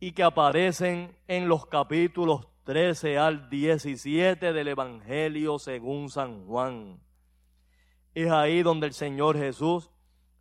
y 0.00 0.12
que 0.12 0.22
aparecen 0.22 1.16
en 1.28 1.48
los 1.48 1.66
capítulos 1.66 2.48
13 2.64 3.18
al 3.18 3.48
17 3.50 4.52
del 4.52 4.68
Evangelio 4.68 5.58
según 5.58 6.08
San 6.08 6.46
Juan. 6.46 7.00
Es 8.14 8.30
ahí 8.30 8.62
donde 8.62 8.88
el 8.88 8.92
Señor 8.92 9.36
Jesús 9.36 9.90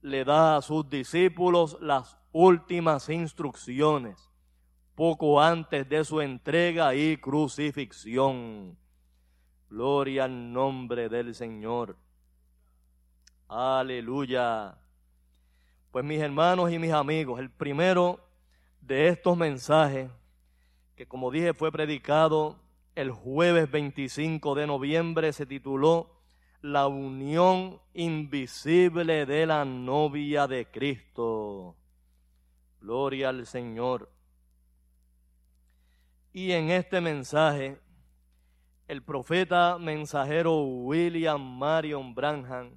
le 0.02 0.24
da 0.24 0.58
a 0.58 0.62
sus 0.62 0.90
discípulos 0.90 1.78
las 1.82 2.18
últimas 2.32 3.10
instrucciones, 3.10 4.32
poco 4.96 5.42
antes 5.42 5.88
de 5.88 6.04
su 6.04 6.22
entrega 6.22 6.96
y 6.96 7.18
crucifixión. 7.18 8.78
Gloria 9.70 10.24
al 10.24 10.52
nombre 10.52 11.10
del 11.10 11.36
Señor. 11.36 11.96
Aleluya. 13.48 14.78
Pues 15.92 16.04
mis 16.04 16.20
hermanos 16.20 16.72
y 16.72 16.80
mis 16.80 16.92
amigos, 16.92 17.40
el 17.40 17.52
primero 17.52 18.20
de 18.82 19.10
estos 19.10 19.38
mensajes, 19.38 20.10
que 20.96 21.08
como 21.08 21.30
dije 21.30 21.54
fue 21.54 21.72
predicado 21.72 22.60
el 22.96 23.12
jueves 23.12 23.70
25 23.70 24.56
de 24.56 24.68
noviembre, 24.68 25.34
se 25.34 25.46
tituló 25.46 26.20
La 26.62 26.88
unión 26.88 27.80
invisible 27.94 29.26
de 29.26 29.46
la 29.46 29.66
novia 29.66 30.48
de 30.48 30.66
Cristo. 30.66 31.76
Gloria 32.82 33.30
al 33.30 33.46
Señor. 33.46 34.12
Y 36.34 36.52
en 36.52 36.72
este 36.72 37.02
mensaje, 37.02 37.80
el 38.90 39.04
profeta 39.04 39.78
mensajero 39.78 40.64
William 40.64 41.40
Marion 41.40 42.16
Branham 42.16 42.72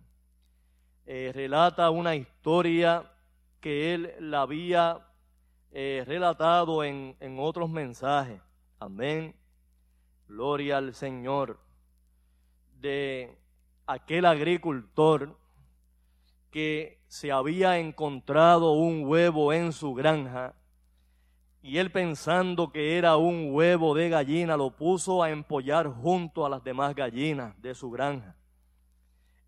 eh, 1.07 1.33
relata 1.35 1.89
una 1.89 2.15
historia 2.15 3.11
que 3.61 3.95
él 3.95 4.13
la 4.21 4.43
había 4.43 5.09
eh, 5.71 6.05
relatado 6.07 6.85
en, 6.85 7.17
en 7.19 7.39
otros 7.41 7.71
mensajes. 7.71 8.43
Amén. 8.79 9.35
Gloria 10.29 10.77
al 10.77 10.95
Señor. 10.95 11.59
De 12.79 13.35
aquel 13.87 14.27
agricultor 14.27 15.39
que 16.51 17.01
se 17.09 17.33
había 17.33 17.79
encontrado 17.79 18.73
un 18.73 19.07
huevo 19.07 19.55
en 19.55 19.73
su 19.73 19.95
granja 19.95 20.55
Y 21.63 21.79
él 21.79 21.93
pensando 21.93 22.73
que 22.73 22.99
era 22.99 23.17
un 23.17 23.55
huevo 23.55 23.95
de 23.95 24.09
gallina, 24.09 24.57
lo 24.57 24.77
puso 24.77 25.23
a 25.23 25.31
empollar 25.31 25.87
junto 25.87 26.45
a 26.45 26.49
las 26.49 26.65
demás 26.65 26.95
gallinas 26.95 27.55
de 27.63 27.75
su 27.75 27.91
granja. 27.91 28.37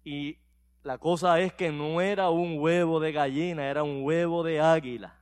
Y 0.04 0.38
la 0.84 0.98
cosa 0.98 1.40
es 1.40 1.52
que 1.52 1.72
no 1.72 2.00
era 2.00 2.30
un 2.30 2.58
huevo 2.60 3.00
de 3.00 3.10
gallina, 3.10 3.66
era 3.66 3.82
un 3.82 4.04
huevo 4.04 4.44
de 4.44 4.60
águila. 4.60 5.18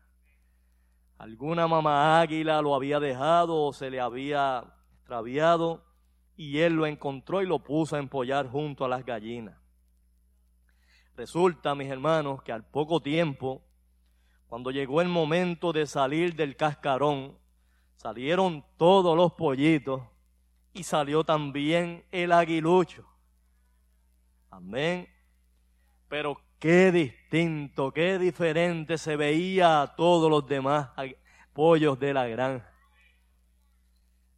Alguna 1.17 1.67
mamá 1.67 2.21
águila 2.21 2.61
lo 2.61 2.75
había 2.75 3.01
dejado 3.01 3.57
o 3.57 3.73
se 3.73 3.89
le 3.89 4.01
había 4.01 4.65
extraviado 4.99 5.85
y 6.37 6.59
él 6.59 6.75
lo 6.75 6.85
encontró 6.85 7.41
y 7.41 7.47
lo 7.47 7.61
puso 7.61 7.97
a 7.97 8.01
empollar 8.01 8.49
junto 8.49 8.85
a 8.85 8.89
las 8.89 9.07
gallinas. 9.07 9.57
Resulta, 11.17 11.75
mis 11.75 11.89
hermanos, 11.89 12.43
que 12.43 12.53
al 12.53 12.65
poco 12.65 13.01
tiempo 13.01 13.63
cuando 14.53 14.71
llegó 14.71 15.01
el 15.01 15.09
momento 15.09 15.73
de 15.73 15.87
salir 15.87 16.37
del 16.37 16.57
cascarón, 16.57 17.39
salieron 17.97 18.63
todos 18.77 19.17
los 19.17 19.33
pollitos 19.33 20.03
y 20.75 20.83
salió 20.83 21.25
también 21.25 22.05
el 22.13 22.33
aguilucho. 22.33 23.03
Amén. 24.51 25.09
Pero 26.07 26.39
qué 26.59 26.93
distinto, 26.93 27.93
qué 27.93 28.19
diferente 28.19 28.99
se 28.99 29.17
veía 29.17 29.81
a 29.81 29.97
todos 29.97 30.31
los 30.31 30.47
demás 30.47 30.91
pollos 31.55 31.99
de 31.99 32.13
la 32.13 32.27
granja. 32.27 32.71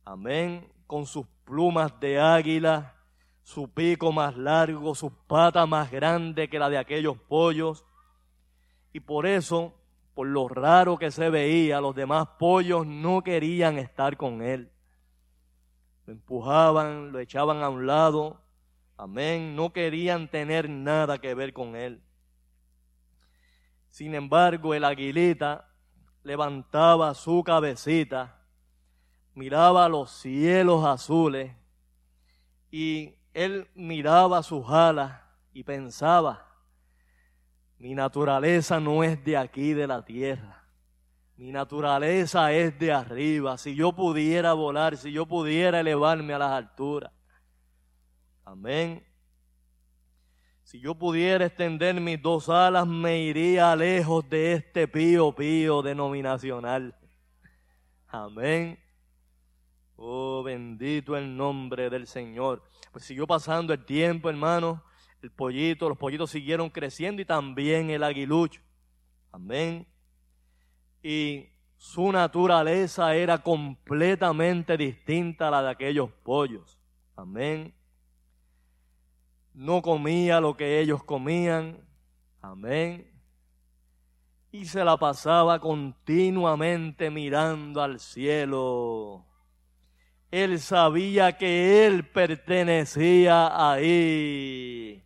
Amén. 0.04 0.72
Con 0.86 1.06
sus 1.06 1.26
plumas 1.44 1.92
de 1.98 2.20
águila, 2.20 2.94
su 3.42 3.68
pico 3.68 4.12
más 4.12 4.36
largo, 4.36 4.94
sus 4.94 5.10
patas 5.26 5.68
más 5.68 5.90
grandes 5.90 6.48
que 6.48 6.60
la 6.60 6.70
de 6.70 6.78
aquellos 6.78 7.18
pollos. 7.18 7.84
Y 8.92 9.00
por 9.00 9.26
eso 9.26 9.74
por 10.14 10.28
lo 10.28 10.48
raro 10.48 10.96
que 10.96 11.10
se 11.10 11.28
veía, 11.28 11.80
los 11.80 11.94
demás 11.94 12.28
pollos 12.38 12.86
no 12.86 13.22
querían 13.22 13.78
estar 13.78 14.16
con 14.16 14.42
él. 14.42 14.70
Lo 16.06 16.12
empujaban, 16.12 17.10
lo 17.10 17.18
echaban 17.18 17.62
a 17.62 17.68
un 17.68 17.86
lado. 17.86 18.40
Amén. 18.96 19.56
No 19.56 19.72
querían 19.72 20.28
tener 20.28 20.70
nada 20.70 21.18
que 21.18 21.34
ver 21.34 21.52
con 21.52 21.74
él. 21.74 22.00
Sin 23.90 24.14
embargo, 24.14 24.74
el 24.74 24.84
aguilita 24.84 25.68
levantaba 26.22 27.12
su 27.14 27.42
cabecita, 27.42 28.40
miraba 29.34 29.88
los 29.88 30.10
cielos 30.10 30.84
azules 30.84 31.52
y 32.70 33.14
él 33.32 33.68
miraba 33.74 34.42
sus 34.42 34.68
alas 34.68 35.20
y 35.52 35.64
pensaba, 35.64 36.53
mi 37.84 37.94
naturaleza 37.94 38.80
no 38.80 39.04
es 39.04 39.22
de 39.22 39.36
aquí, 39.36 39.74
de 39.74 39.86
la 39.86 40.02
tierra. 40.02 40.64
Mi 41.36 41.52
naturaleza 41.52 42.50
es 42.50 42.78
de 42.78 42.90
arriba. 42.90 43.58
Si 43.58 43.74
yo 43.74 43.92
pudiera 43.92 44.54
volar, 44.54 44.96
si 44.96 45.12
yo 45.12 45.26
pudiera 45.26 45.80
elevarme 45.80 46.32
a 46.32 46.38
las 46.38 46.52
alturas. 46.52 47.12
Amén. 48.42 49.06
Si 50.62 50.80
yo 50.80 50.94
pudiera 50.94 51.44
extender 51.44 52.00
mis 52.00 52.22
dos 52.22 52.48
alas, 52.48 52.86
me 52.86 53.18
iría 53.18 53.76
lejos 53.76 54.26
de 54.30 54.54
este 54.54 54.88
pío 54.88 55.34
pío 55.34 55.82
denominacional. 55.82 56.96
Amén. 58.06 58.82
Oh, 59.96 60.42
bendito 60.42 61.18
el 61.18 61.36
nombre 61.36 61.90
del 61.90 62.06
Señor. 62.06 62.62
Pues 62.92 63.04
siguió 63.04 63.26
pasando 63.26 63.74
el 63.74 63.84
tiempo, 63.84 64.30
hermano 64.30 64.82
el 65.24 65.30
pollito, 65.30 65.88
los 65.88 65.96
pollitos 65.96 66.30
siguieron 66.30 66.68
creciendo 66.68 67.22
y 67.22 67.24
también 67.24 67.88
el 67.88 68.02
aguilucho. 68.02 68.60
Amén. 69.32 69.86
Y 71.02 71.48
su 71.78 72.12
naturaleza 72.12 73.14
era 73.14 73.38
completamente 73.38 74.76
distinta 74.76 75.48
a 75.48 75.50
la 75.50 75.62
de 75.62 75.70
aquellos 75.70 76.10
pollos. 76.22 76.78
Amén. 77.16 77.74
No 79.54 79.80
comía 79.80 80.42
lo 80.42 80.58
que 80.58 80.80
ellos 80.80 81.02
comían. 81.02 81.78
Amén. 82.42 83.10
Y 84.52 84.66
se 84.66 84.84
la 84.84 84.98
pasaba 84.98 85.58
continuamente 85.58 87.10
mirando 87.10 87.80
al 87.80 87.98
cielo. 87.98 89.24
Él 90.30 90.60
sabía 90.60 91.38
que 91.38 91.86
él 91.86 92.06
pertenecía 92.10 93.70
ahí. 93.70 95.03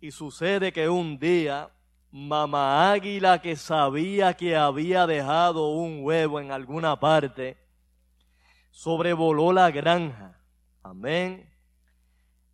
Y 0.00 0.12
sucede 0.12 0.72
que 0.72 0.88
un 0.88 1.18
día, 1.18 1.70
mamá 2.12 2.92
águila 2.92 3.42
que 3.42 3.56
sabía 3.56 4.32
que 4.34 4.56
había 4.56 5.08
dejado 5.08 5.70
un 5.70 6.04
huevo 6.04 6.38
en 6.38 6.52
alguna 6.52 7.00
parte, 7.00 7.58
sobrevoló 8.70 9.52
la 9.52 9.72
granja. 9.72 10.38
Amén. 10.84 11.52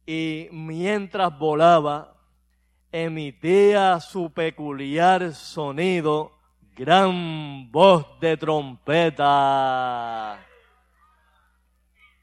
Y 0.07 0.49
mientras 0.53 1.39
volaba, 1.39 2.17
emitía 2.91 4.01
su 4.01 4.33
peculiar 4.33 5.35
sonido, 5.35 6.33
gran 6.75 7.71
voz 7.71 8.07
de 8.21 8.39
trompeta. 8.39 10.39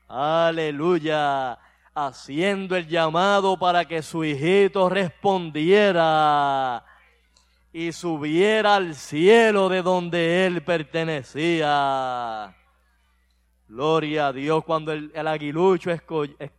Aleluya 0.07 1.59
haciendo 1.93 2.75
el 2.75 2.87
llamado 2.87 3.57
para 3.57 3.85
que 3.85 4.01
su 4.01 4.23
hijito 4.23 4.89
respondiera 4.89 6.85
y 7.73 7.91
subiera 7.91 8.75
al 8.75 8.95
cielo 8.95 9.69
de 9.69 9.81
donde 9.81 10.45
él 10.45 10.63
pertenecía. 10.63 12.55
Gloria 13.67 14.27
a 14.27 14.33
Dios. 14.33 14.63
Cuando 14.65 14.91
el, 14.91 15.11
aguilucho 15.27 15.91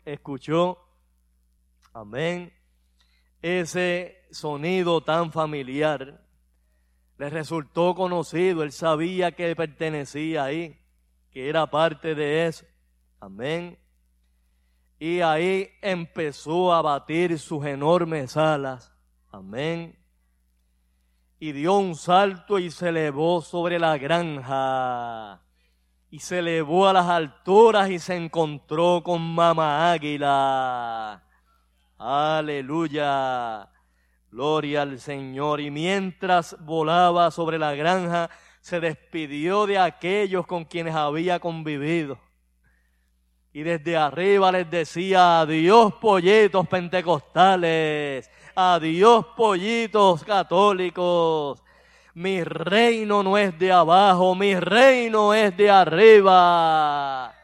escuchó, 0.05 0.79
amén, 1.93 2.53
ese 3.43 4.25
sonido 4.31 5.03
tan 5.03 5.33
familiar, 5.33 6.21
le 7.19 7.31
resultó 7.31 7.95
conocido, 7.95 8.63
él 8.63 8.73
sabía 8.73 9.33
que 9.33 9.55
pertenecía 9.55 10.45
ahí, 10.45 10.79
que 11.31 11.49
era 11.49 11.67
parte 11.67 12.15
de 12.15 12.47
eso, 12.47 12.65
amén 13.21 13.82
y 15.05 15.21
ahí 15.21 15.69
empezó 15.83 16.73
a 16.73 16.81
batir 16.81 17.37
sus 17.37 17.67
enormes 17.67 18.37
alas. 18.37 18.95
Amén. 19.33 19.99
Y 21.41 21.51
dio 21.51 21.77
un 21.77 21.97
salto 21.97 22.61
y 22.61 22.71
se 22.71 22.91
elevó 22.91 23.43
sobre 23.43 23.81
la 23.81 23.99
granja. 23.99 25.43
Y 26.09 26.21
se 26.21 26.39
elevó 26.39 26.87
a 26.87 26.93
las 26.93 27.09
alturas 27.09 27.91
y 27.91 27.99
se 27.99 28.15
encontró 28.15 29.03
con 29.03 29.23
mamá 29.23 29.91
águila. 29.91 31.25
Aleluya. 31.99 33.69
Gloria 34.31 34.83
al 34.83 35.01
Señor. 35.01 35.61
Y 35.61 35.73
mientras 35.73 36.57
volaba 36.61 37.33
sobre 37.33 37.59
la 37.59 37.75
granja, 37.75 38.31
se 38.61 38.79
despidió 38.79 39.67
de 39.67 39.81
aquellos 39.81 40.47
con 40.47 40.65
quienes 40.65 40.95
había 40.95 41.41
convivido 41.41 42.21
y 43.55 43.63
desde 43.63 43.97
arriba 43.97 44.51
les 44.51 44.71
decía, 44.71 45.41
adiós 45.41 45.93
pollitos 45.95 46.67
pentecostales, 46.67 48.31
adiós 48.55 49.27
pollitos 49.37 50.25
católicos. 50.25 51.63
Mi 52.15 52.43
reino 52.45 53.23
no 53.23 53.37
es 53.37 53.59
de 53.59 53.73
abajo, 53.73 54.35
mi 54.35 54.55
reino 54.59 55.35
es 55.35 55.55
de 55.57 55.71
arriba. 55.71 57.35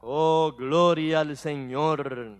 Oh, 0.00 0.52
gloria 0.56 1.20
al 1.20 1.36
Señor. 1.36 2.36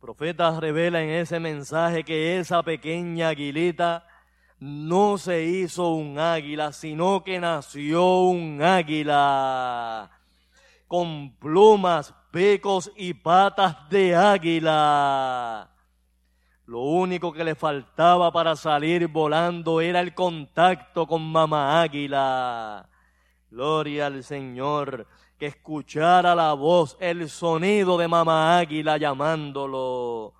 Profetas 0.00 0.58
revela 0.58 1.02
en 1.02 1.10
ese 1.10 1.38
mensaje 1.38 2.02
que 2.02 2.38
esa 2.38 2.62
pequeña 2.64 3.28
aguilita 3.28 4.07
no 4.60 5.18
se 5.18 5.44
hizo 5.44 5.92
un 5.92 6.18
águila, 6.18 6.72
sino 6.72 7.22
que 7.22 7.38
nació 7.38 8.22
un 8.22 8.62
águila 8.62 10.10
con 10.88 11.36
plumas, 11.38 12.14
picos 12.32 12.90
y 12.96 13.14
patas 13.14 13.88
de 13.90 14.16
águila. 14.16 15.70
Lo 16.64 16.80
único 16.80 17.32
que 17.32 17.44
le 17.44 17.54
faltaba 17.54 18.32
para 18.32 18.56
salir 18.56 19.06
volando 19.08 19.80
era 19.80 20.00
el 20.00 20.14
contacto 20.14 21.06
con 21.06 21.22
mamá 21.22 21.80
águila. 21.82 22.88
Gloria 23.50 24.06
al 24.06 24.24
Señor, 24.24 25.06
que 25.38 25.46
escuchara 25.46 26.34
la 26.34 26.52
voz, 26.54 26.96
el 27.00 27.28
sonido 27.30 27.96
de 27.96 28.08
mamá 28.08 28.58
águila 28.58 28.96
llamándolo. 28.96 30.34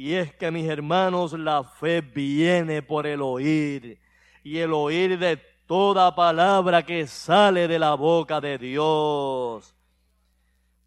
Y 0.00 0.14
es 0.14 0.32
que 0.32 0.52
mis 0.52 0.68
hermanos, 0.68 1.32
la 1.32 1.64
fe 1.64 2.02
viene 2.02 2.82
por 2.82 3.04
el 3.04 3.20
oír 3.20 3.98
y 4.44 4.58
el 4.58 4.72
oír 4.72 5.18
de 5.18 5.38
toda 5.66 6.14
palabra 6.14 6.84
que 6.84 7.04
sale 7.08 7.66
de 7.66 7.80
la 7.80 7.94
boca 7.94 8.40
de 8.40 8.58
Dios. 8.58 9.74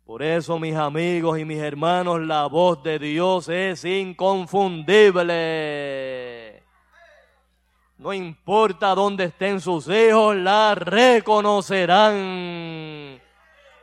Por 0.05 0.23
eso, 0.23 0.57
mis 0.59 0.77
amigos 0.77 1.37
y 1.37 1.43
mis 1.43 1.59
hermanos, 1.59 2.21
la 2.21 2.45
voz 2.45 2.81
de 2.83 2.99
Dios 2.99 3.49
es 3.49 3.83
inconfundible. 3.83 6.63
No 7.97 8.13
importa 8.13 8.95
dónde 8.95 9.25
estén 9.25 9.59
sus 9.59 9.89
hijos, 9.89 10.37
la 10.37 10.73
reconocerán 10.73 13.19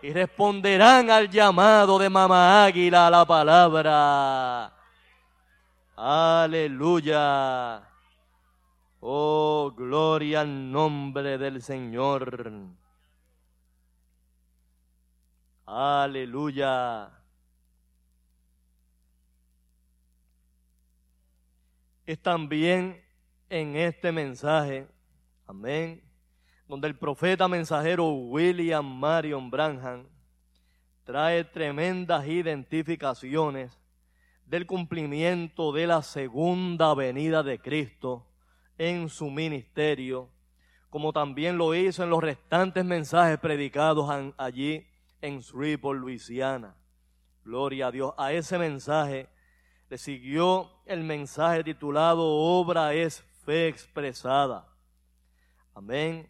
y 0.01 0.11
responderán 0.11 1.11
al 1.11 1.29
llamado 1.29 1.99
de 1.99 2.09
mamá 2.09 2.65
águila 2.65 3.09
a 3.09 3.11
la 3.11 3.27
palabra. 3.27 4.73
Aleluya. 6.01 7.83
Oh, 9.01 9.75
gloria 9.77 10.43
al 10.43 10.71
nombre 10.71 11.37
del 11.39 11.61
Señor. 11.61 12.53
Aleluya. 15.67 17.11
Es 22.07 22.23
también 22.23 23.05
en 23.51 23.75
este 23.75 24.13
mensaje, 24.13 24.87
amén, 25.49 26.01
donde 26.69 26.87
el 26.87 26.97
profeta 26.97 27.49
mensajero 27.49 28.09
William 28.09 28.87
Marion 28.87 29.51
Branham 29.51 30.07
trae 31.03 31.43
tremendas 31.43 32.25
identificaciones 32.29 33.77
del 34.49 34.67
cumplimiento 34.67 35.73
de 35.73 35.87
la 35.87 36.03
segunda 36.03 36.95
venida 36.95 37.43
de 37.43 37.59
Cristo 37.59 38.27
en 38.79 39.11
su 39.11 39.31
ministerio, 39.31 40.31
como 40.89 41.13
también 41.13 41.59
lo 41.59 41.75
hizo 41.75 42.03
en 42.03 42.09
los 42.09 42.23
restantes 42.23 42.83
mensajes 42.83 43.39
predicados 43.39 44.09
allí 44.39 44.87
en 45.21 45.41
Shreveport, 45.41 46.01
Luisiana. 46.01 46.75
Gloria 47.45 47.89
a 47.89 47.91
Dios. 47.91 48.15
A 48.17 48.33
ese 48.33 48.59
mensaje 48.59 49.29
le 49.91 49.99
siguió 49.99 50.71
el 50.87 51.05
mensaje 51.05 51.63
titulado 51.63 52.25
Obra 52.25 52.95
es 52.95 53.21
fe 53.45 53.69
expresada. 53.69 54.67
Amén. 55.75 56.27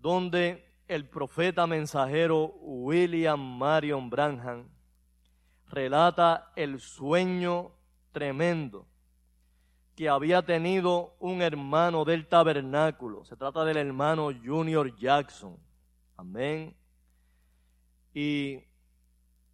Donde 0.00 0.64
el 0.88 1.08
profeta 1.08 1.68
mensajero 1.68 2.46
William 2.62 3.38
Marion 3.38 4.10
Branham 4.10 4.77
relata 5.70 6.52
el 6.56 6.80
sueño 6.80 7.72
tremendo 8.12 8.86
que 9.98 10.08
había 10.08 10.42
tenido 10.42 11.16
un 11.18 11.42
hermano 11.42 12.04
del 12.04 12.28
tabernáculo. 12.28 13.24
Se 13.24 13.36
trata 13.36 13.64
del 13.64 13.78
hermano 13.78 14.30
Junior 14.44 14.94
Jackson. 14.96 15.58
Amén. 16.16 16.76
Y 18.14 18.60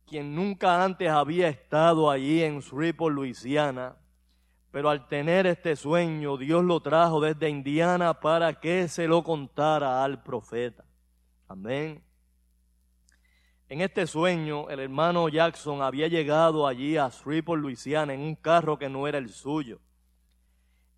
quien 0.05 0.35
nunca 0.35 0.85
antes 0.85 1.09
había 1.09 1.48
estado 1.48 2.11
allí 2.11 2.42
en 2.42 2.61
Shreveport, 2.61 3.14
Luisiana, 3.14 3.96
pero 4.70 4.90
al 4.90 5.09
tener 5.09 5.46
este 5.46 5.77
sueño, 5.77 6.37
Dios 6.37 6.62
lo 6.62 6.79
trajo 6.81 7.22
desde 7.22 7.48
Indiana 7.48 8.20
para 8.20 8.61
que 8.61 8.87
se 8.88 9.09
lo 9.09 9.24
contara 9.24 10.05
al 10.05 10.22
profeta. 10.22 10.85
Amén. 11.48 12.03
En 13.68 13.81
este 13.81 14.07
sueño, 14.07 14.68
el 14.68 14.81
hermano 14.81 15.29
Jackson 15.29 15.83
había 15.83 16.09
llegado 16.09 16.66
allí 16.66 16.96
a 16.96 17.09
Shreveport, 17.09 17.61
Luisiana, 17.61 18.14
en 18.14 18.20
un 18.20 18.35
carro 18.35 18.79
que 18.79 18.88
no 18.88 19.07
era 19.09 19.18
el 19.18 19.31
suyo 19.31 19.81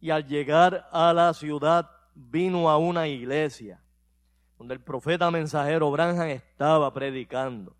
y 0.00 0.10
al 0.10 0.26
llegar 0.26 0.88
a 0.92 1.12
la 1.12 1.32
ciudad 1.34 1.90
vino 2.14 2.70
a 2.70 2.78
una 2.78 3.08
iglesia 3.08 3.82
donde 4.58 4.74
el 4.74 4.80
profeta 4.80 5.30
mensajero 5.30 5.90
Branham 5.90 6.28
estaba 6.28 6.92
predicando. 6.92 7.76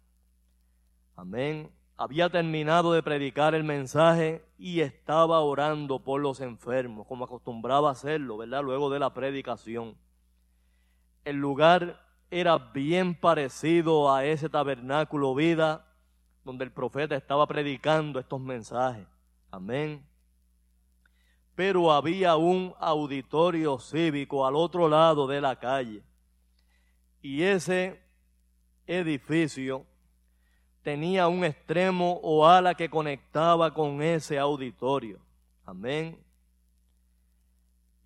Amén. 1.15 1.71
Había 1.97 2.29
terminado 2.29 2.93
de 2.93 3.03
predicar 3.03 3.55
el 3.55 3.65
mensaje 3.65 4.45
y 4.59 4.81
estaba 4.81 5.41
orando 5.41 6.01
por 6.01 6.21
los 6.21 6.41
enfermos, 6.41 7.07
como 7.07 7.25
acostumbraba 7.25 7.91
hacerlo, 7.91 8.37
¿verdad? 8.37 8.63
Luego 8.63 8.91
de 8.91 8.99
la 8.99 9.15
predicación. 9.15 9.97
El 11.25 11.37
lugar 11.37 12.06
era 12.31 12.59
bien 12.59 13.15
parecido 13.15 14.13
a 14.13 14.25
ese 14.25 14.49
tabernáculo 14.49 15.35
vida 15.35 15.87
donde 16.45 16.65
el 16.65 16.73
profeta 16.73 17.17
estaba 17.17 17.47
predicando 17.47 18.19
estos 18.19 18.41
mensajes. 18.41 19.07
Amén 19.51 20.07
pero 21.57 21.91
había 21.91 22.37
un 22.37 22.75
auditorio 22.79 23.79
cívico 23.79 24.47
al 24.47 24.55
otro 24.55 24.89
lado 24.89 25.27
de 25.27 25.41
la 25.41 25.59
calle. 25.59 26.03
Y 27.23 27.43
ese 27.43 27.99
edificio 28.87 29.87
tenía 30.83 31.27
un 31.29 31.45
extremo 31.45 32.21
o 32.23 32.47
ala 32.47 32.75
que 32.75 32.91
conectaba 32.91 33.73
con 33.73 34.03
ese 34.03 34.39
auditorio. 34.39 35.19
Amén. 35.65 36.23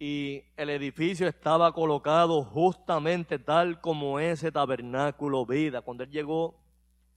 Y 0.03 0.45
el 0.57 0.71
edificio 0.71 1.29
estaba 1.29 1.75
colocado 1.75 2.43
justamente 2.43 3.39
tal 3.39 3.83
como 3.83 4.19
ese 4.19 4.51
tabernáculo 4.51 5.45
vida. 5.45 5.83
Cuando 5.83 6.05
él 6.05 6.11
llegó 6.11 6.59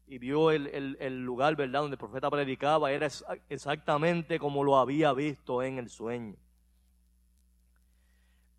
y 0.05 0.17
vio 0.17 0.51
el, 0.51 1.23
lugar, 1.23 1.55
¿verdad?, 1.55 1.79
donde 1.79 1.93
el 1.93 1.97
profeta 1.97 2.29
predicaba, 2.29 2.91
era 2.91 3.07
exactamente 3.47 4.37
como 4.37 4.65
lo 4.65 4.77
había 4.77 5.13
visto 5.13 5.63
en 5.63 5.77
el 5.79 5.89
sueño. 5.89 6.35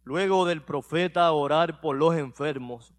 Luego 0.05 0.47
del 0.47 0.63
profeta 0.63 1.31
orar 1.31 1.83
por 1.83 1.95
los 1.95 2.17
enfermos, 2.17 2.95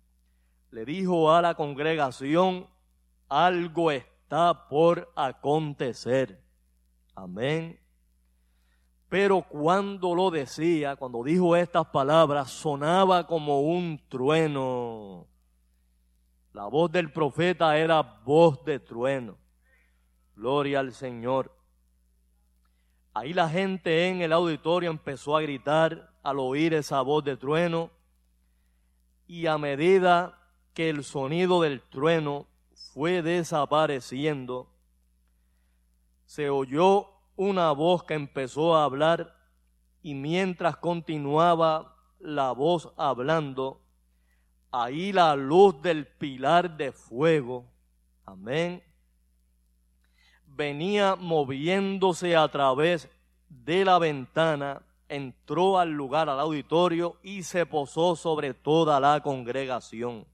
le 0.70 0.86
dijo 0.86 1.34
a 1.34 1.42
la 1.42 1.56
congregación, 1.56 2.68
algo 3.30 3.90
está 3.90 4.68
por 4.68 5.12
acontecer. 5.16 6.40
Amén. 7.16 7.80
Pero 9.10 9.44
cuando 9.44 10.16
lo 10.16 10.32
decía, 10.32 10.96
cuando 10.96 11.24
dijo 11.24 11.56
estas 11.56 11.88
palabras, 11.88 12.50
sonaba 12.50 13.28
como 13.28 13.62
un 13.62 14.02
trueno. 14.10 15.28
La 16.54 16.66
voz 16.66 16.92
del 16.92 17.12
profeta 17.12 17.78
era 17.78 18.02
voz 18.02 18.64
de 18.66 18.80
trueno. 18.80 19.38
Gloria 20.36 20.80
al 20.80 20.94
Señor. 20.94 21.56
Ahí 23.14 23.34
la 23.34 23.48
gente 23.48 24.08
en 24.08 24.22
el 24.22 24.34
auditorio 24.34 24.90
empezó 24.90 25.38
a 25.38 25.42
gritar 25.42 26.14
al 26.24 26.40
oír 26.40 26.74
esa 26.74 27.02
voz 27.02 27.24
de 27.24 27.38
trueno 27.38 27.92
y 29.28 29.48
a 29.48 29.58
medida 29.58 30.38
que 30.74 30.90
el 30.90 31.04
sonido 31.04 31.62
del 31.62 31.82
trueno 31.82 32.48
fue 32.94 33.22
desapareciendo, 33.22 34.70
se 36.26 36.50
oyó 36.50 37.15
una 37.36 37.72
voz 37.72 38.04
que 38.04 38.14
empezó 38.14 38.76
a 38.76 38.84
hablar 38.84 39.36
y 40.02 40.14
mientras 40.14 40.78
continuaba 40.78 41.96
la 42.20 42.52
voz 42.52 42.92
hablando, 42.98 43.82
ahí 44.72 45.12
la 45.12 45.36
luz 45.36 45.82
del 45.82 46.08
pilar 46.08 46.78
de 46.78 46.92
fuego, 46.92 47.66
amén, 48.26 48.84
venía 50.46 51.16
moviéndose 51.16 52.36
a 52.36 52.48
través 52.48 53.10
de 53.50 53.86
la 53.86 54.00
ventana, 54.00 54.82
entró 55.10 55.80
al 55.80 55.92
lugar, 55.92 56.30
al 56.30 56.40
auditorio 56.40 57.18
y 57.22 57.44
se 57.44 57.66
posó 57.66 58.16
sobre 58.16 58.54
toda 58.54 59.00
la 59.00 59.22
congregación. 59.22 60.26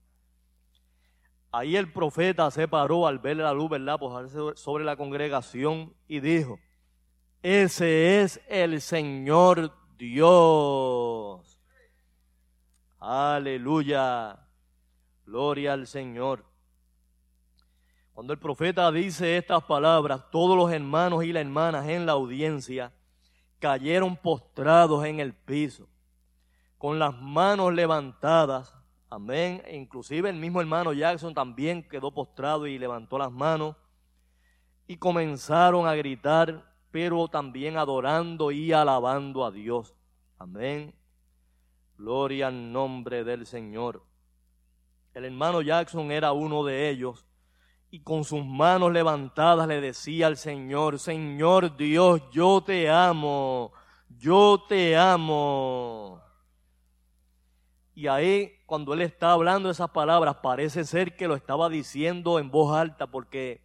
Ahí 1.51 1.75
el 1.75 1.91
profeta 1.91 2.49
se 2.49 2.67
paró 2.67 3.07
al 3.07 3.19
ver 3.19 3.37
la 3.37 3.53
luz, 3.53 3.69
¿verdad? 3.69 3.99
Posarse 3.99 4.37
sobre 4.55 4.85
la 4.85 4.95
congregación 4.95 5.93
y 6.07 6.21
dijo, 6.21 6.59
ese 7.41 8.21
es 8.21 8.41
el 8.47 8.81
Señor 8.81 9.73
Dios. 9.97 11.59
Aleluya. 12.99 14.39
Gloria 15.25 15.73
al 15.73 15.87
Señor. 15.87 16.45
Cuando 18.13 18.33
el 18.33 18.39
profeta 18.39 18.91
dice 18.91 19.37
estas 19.37 19.63
palabras, 19.63 20.29
todos 20.29 20.55
los 20.57 20.71
hermanos 20.71 21.23
y 21.23 21.31
las 21.31 21.41
hermanas 21.41 21.87
en 21.87 22.05
la 22.05 22.11
audiencia 22.11 22.91
cayeron 23.59 24.17
postrados 24.17 25.05
en 25.05 25.19
el 25.19 25.33
piso, 25.33 25.87
con 26.77 26.99
las 26.99 27.15
manos 27.15 27.73
levantadas. 27.73 28.73
Amén. 29.09 29.61
E 29.65 29.77
inclusive 29.77 30.29
el 30.29 30.35
mismo 30.35 30.61
hermano 30.61 30.93
Jackson 30.93 31.33
también 31.33 31.87
quedó 31.87 32.13
postrado 32.13 32.67
y 32.67 32.77
levantó 32.77 33.17
las 33.17 33.31
manos. 33.31 33.75
Y 34.87 34.97
comenzaron 34.97 35.87
a 35.87 35.95
gritar, 35.95 36.70
pero 36.91 37.27
también 37.29 37.77
adorando 37.77 38.51
y 38.51 38.73
alabando 38.73 39.45
a 39.45 39.51
Dios. 39.51 39.95
Amén. 40.37 40.93
Gloria 41.97 42.47
al 42.47 42.71
nombre 42.71 43.23
del 43.23 43.45
Señor. 43.45 44.03
El 45.13 45.25
hermano 45.25 45.61
Jackson 45.61 46.11
era 46.11 46.31
uno 46.31 46.63
de 46.63 46.89
ellos 46.89 47.25
y 47.89 47.99
con 48.01 48.23
sus 48.23 48.45
manos 48.45 48.91
levantadas 48.91 49.67
le 49.67 49.81
decía 49.81 50.27
al 50.27 50.37
Señor, 50.37 50.99
Señor 50.99 51.75
Dios, 51.75 52.21
yo 52.31 52.61
te 52.61 52.89
amo, 52.89 53.73
yo 54.17 54.63
te 54.67 54.95
amo. 54.95 56.21
Y 57.93 58.07
ahí, 58.07 58.53
cuando 58.65 58.93
él 58.93 59.01
está 59.01 59.33
hablando 59.33 59.69
esas 59.69 59.89
palabras, 59.91 60.37
parece 60.41 60.85
ser 60.85 61.15
que 61.17 61.27
lo 61.27 61.35
estaba 61.35 61.67
diciendo 61.67 62.39
en 62.39 62.49
voz 62.49 62.75
alta, 62.75 63.07
porque 63.07 63.61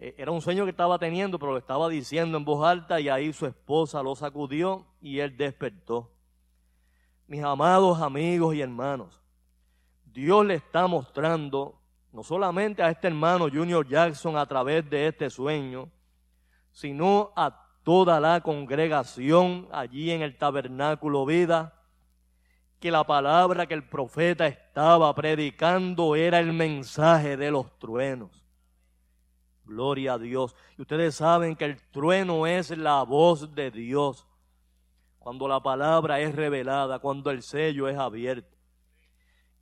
era 0.00 0.30
un 0.30 0.40
sueño 0.40 0.64
que 0.64 0.70
estaba 0.70 0.98
teniendo, 0.98 1.38
pero 1.38 1.52
lo 1.52 1.58
estaba 1.58 1.86
diciendo 1.90 2.38
en 2.38 2.44
voz 2.44 2.66
alta 2.66 2.98
y 3.00 3.10
ahí 3.10 3.34
su 3.34 3.44
esposa 3.44 4.02
lo 4.02 4.16
sacudió 4.16 4.86
y 5.02 5.18
él 5.18 5.36
despertó. 5.36 6.10
mis 7.26 7.44
amados 7.44 8.00
amigos 8.00 8.54
y 8.54 8.62
hermanos, 8.62 9.20
Dios 10.04 10.44
le 10.44 10.54
está 10.54 10.86
mostrando 10.86 11.78
no 12.12 12.24
solamente 12.24 12.82
a 12.82 12.90
este 12.90 13.06
hermano 13.08 13.48
Junior 13.48 13.86
Jackson 13.86 14.36
a 14.36 14.46
través 14.46 14.88
de 14.88 15.06
este 15.06 15.28
sueño, 15.28 15.90
sino 16.72 17.32
a 17.36 17.68
toda 17.84 18.18
la 18.20 18.40
congregación 18.40 19.68
allí 19.70 20.10
en 20.10 20.22
el 20.22 20.36
tabernáculo 20.38 21.26
vida, 21.26 21.74
que 22.80 22.90
la 22.90 23.04
palabra 23.04 23.66
que 23.66 23.74
el 23.74 23.86
profeta 23.86 24.46
estaba 24.46 25.14
predicando 25.14 26.16
era 26.16 26.40
el 26.40 26.54
mensaje 26.54 27.36
de 27.36 27.50
los 27.50 27.78
truenos. 27.78 28.39
Gloria 29.70 30.14
a 30.14 30.18
Dios. 30.18 30.56
Y 30.76 30.82
ustedes 30.82 31.14
saben 31.14 31.54
que 31.54 31.64
el 31.64 31.80
trueno 31.92 32.44
es 32.44 32.76
la 32.76 33.04
voz 33.04 33.54
de 33.54 33.70
Dios. 33.70 34.26
Cuando 35.20 35.46
la 35.46 35.62
palabra 35.62 36.18
es 36.18 36.34
revelada, 36.34 36.98
cuando 36.98 37.30
el 37.30 37.40
sello 37.40 37.88
es 37.88 37.96
abierto. 37.96 38.56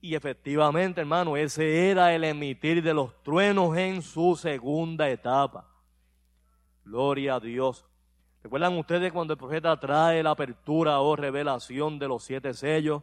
Y 0.00 0.14
efectivamente, 0.14 1.02
hermano, 1.02 1.36
ese 1.36 1.90
era 1.90 2.14
el 2.14 2.24
emitir 2.24 2.82
de 2.82 2.94
los 2.94 3.22
truenos 3.22 3.76
en 3.76 4.00
su 4.00 4.34
segunda 4.34 5.10
etapa. 5.10 5.68
Gloria 6.84 7.34
a 7.34 7.40
Dios. 7.40 7.84
¿Recuerdan 8.42 8.78
ustedes 8.78 9.12
cuando 9.12 9.34
el 9.34 9.38
profeta 9.38 9.78
trae 9.78 10.22
la 10.22 10.30
apertura 10.30 11.00
o 11.00 11.16
revelación 11.16 11.98
de 11.98 12.08
los 12.08 12.24
siete 12.24 12.54
sellos? 12.54 13.02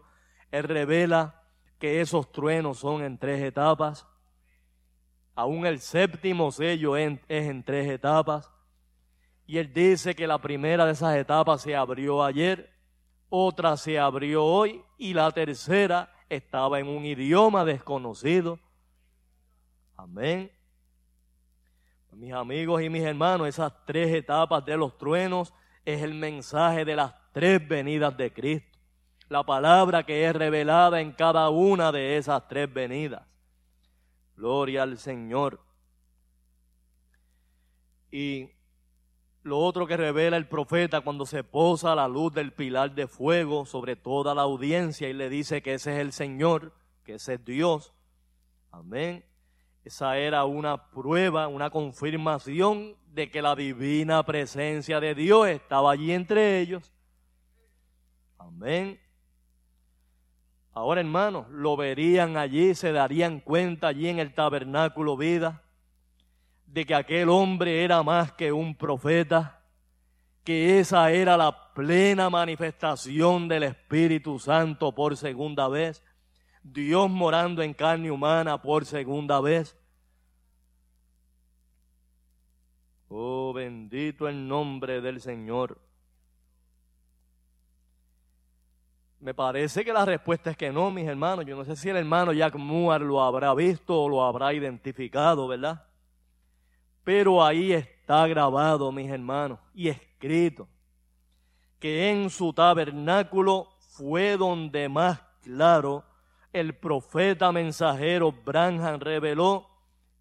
Él 0.50 0.64
revela 0.64 1.44
que 1.78 2.02
esos 2.02 2.32
truenos 2.32 2.80
son 2.80 3.04
en 3.04 3.20
tres 3.20 3.44
etapas. 3.44 4.08
Aún 5.36 5.66
el 5.66 5.80
séptimo 5.80 6.50
sello 6.52 6.96
es 6.96 7.20
en 7.28 7.64
tres 7.64 7.90
etapas. 7.90 8.50
Y 9.46 9.58
él 9.58 9.72
dice 9.74 10.16
que 10.16 10.26
la 10.26 10.40
primera 10.40 10.86
de 10.86 10.94
esas 10.94 11.16
etapas 11.18 11.62
se 11.62 11.76
abrió 11.76 12.24
ayer, 12.24 12.74
otra 13.30 13.78
se 13.78 14.00
abrió 14.00 14.44
hoy 14.44 14.82
y 14.98 15.14
la 15.14 15.30
tercera 15.32 16.12
estaba 16.30 16.80
en 16.80 16.88
un 16.88 17.06
idioma 17.06 17.66
desconocido. 17.66 18.58
Amén. 19.96 20.52
Mis 22.14 22.32
amigos 22.32 22.82
y 22.82 22.90
mis 22.90 23.04
hermanos, 23.04 23.48
esas 23.48 23.74
tres 23.86 24.16
etapas 24.16 24.64
de 24.64 24.78
los 24.78 24.98
truenos 24.98 25.54
es 25.84 26.02
el 26.02 26.14
mensaje 26.14 26.86
de 26.86 26.96
las 26.96 27.14
tres 27.34 27.66
venidas 27.68 28.16
de 28.16 28.32
Cristo. 28.32 28.80
La 29.28 29.44
palabra 29.44 30.04
que 30.04 30.26
es 30.26 30.34
revelada 30.34 31.02
en 31.02 31.12
cada 31.12 31.50
una 31.50 31.92
de 31.92 32.16
esas 32.16 32.48
tres 32.48 32.74
venidas. 32.74 33.24
Gloria 34.36 34.84
al 34.84 34.98
Señor. 34.98 35.62
Y 38.12 38.50
lo 39.44 39.60
otro 39.60 39.86
que 39.86 39.98
revela 39.98 40.38
el 40.38 40.48
profeta 40.48 41.02
cuando 41.02 41.26
se 41.26 41.44
posa 41.44 41.96
la 41.96 42.08
luz 42.08 42.34
del 42.34 42.52
pilar 42.52 42.96
de 42.96 43.08
fuego 43.08 43.66
sobre 43.66 43.96
toda 43.96 44.34
la 44.34 44.42
audiencia 44.42 45.08
y 45.08 45.14
le 45.14 45.30
dice 45.30 45.62
que 45.62 45.76
ese 45.76 45.94
es 45.94 46.00
el 46.00 46.12
Señor, 46.12 46.74
que 47.04 47.16
ese 47.16 47.36
es 47.36 47.46
Dios. 47.46 47.94
Amén. 48.72 49.24
Esa 49.84 50.18
era 50.18 50.46
una 50.46 50.90
prueba, 50.90 51.48
una 51.48 51.70
confirmación 51.70 52.96
de 53.14 53.30
que 53.30 53.42
la 53.42 53.56
divina 53.56 54.24
presencia 54.24 55.00
de 55.00 55.14
Dios 55.14 55.48
estaba 55.48 55.92
allí 55.92 56.12
entre 56.12 56.60
ellos. 56.60 56.92
Amén. 58.40 59.00
Ahora, 60.76 61.00
hermanos, 61.00 61.48
lo 61.52 61.78
verían 61.78 62.36
allí, 62.36 62.76
se 62.76 62.92
darían 62.92 63.40
cuenta 63.40 63.88
allí 63.88 64.10
en 64.10 64.20
el 64.20 64.34
tabernáculo 64.34 65.16
vida 65.16 65.64
de 66.68 66.86
que 66.86 66.94
aquel 66.94 67.30
hombre 67.30 67.86
era 67.86 68.04
más 68.04 68.34
que 68.34 68.52
un 68.52 68.76
profeta, 68.76 69.64
que 70.44 70.78
esa 70.82 71.14
era 71.14 71.38
la 71.38 71.74
plena 71.74 72.30
manifestación 72.30 73.48
del 73.48 73.64
Espíritu 73.64 74.38
Santo 74.38 74.94
por 74.94 75.16
segunda 75.16 75.70
vez, 75.70 76.04
Dios 76.62 77.10
morando 77.10 77.62
en 77.62 77.74
carne 77.74 78.12
humana 78.12 78.62
por 78.62 78.86
segunda 78.86 79.40
vez. 79.40 79.78
Oh, 83.08 83.54
bendito 83.54 84.28
el 84.28 84.46
nombre 84.46 85.00
del 85.00 85.22
Señor. 85.22 85.85
Me 89.26 89.34
parece 89.34 89.84
que 89.84 89.92
la 89.92 90.06
respuesta 90.06 90.52
es 90.52 90.56
que 90.56 90.72
no, 90.72 90.92
mis 90.92 91.08
hermanos. 91.08 91.48
Yo 91.48 91.56
no 91.56 91.66
sé 91.66 91.76
si 91.76 91.90
el 91.90 91.98
hermano 91.98 92.32
Jack 92.32 92.54
Moore 92.58 93.04
lo 93.04 93.24
habrá 93.24 93.56
visto 93.56 94.04
o 94.04 94.08
lo 94.08 94.24
habrá 94.24 94.54
identificado, 94.54 95.48
¿verdad? 95.48 95.84
Pero 97.04 97.44
ahí 97.44 97.74
está 97.74 98.28
grabado, 98.28 98.92
mis 98.92 99.10
hermanos, 99.10 99.58
y 99.74 99.90
escrito, 99.90 100.68
que 101.80 102.12
en 102.12 102.30
su 102.30 102.54
tabernáculo 102.54 103.68
fue 103.98 104.38
donde 104.38 104.90
más 104.90 105.20
claro 105.42 106.04
el 106.54 106.76
profeta 106.76 107.52
mensajero 107.52 108.32
Branham 108.32 109.00
reveló 109.00 109.68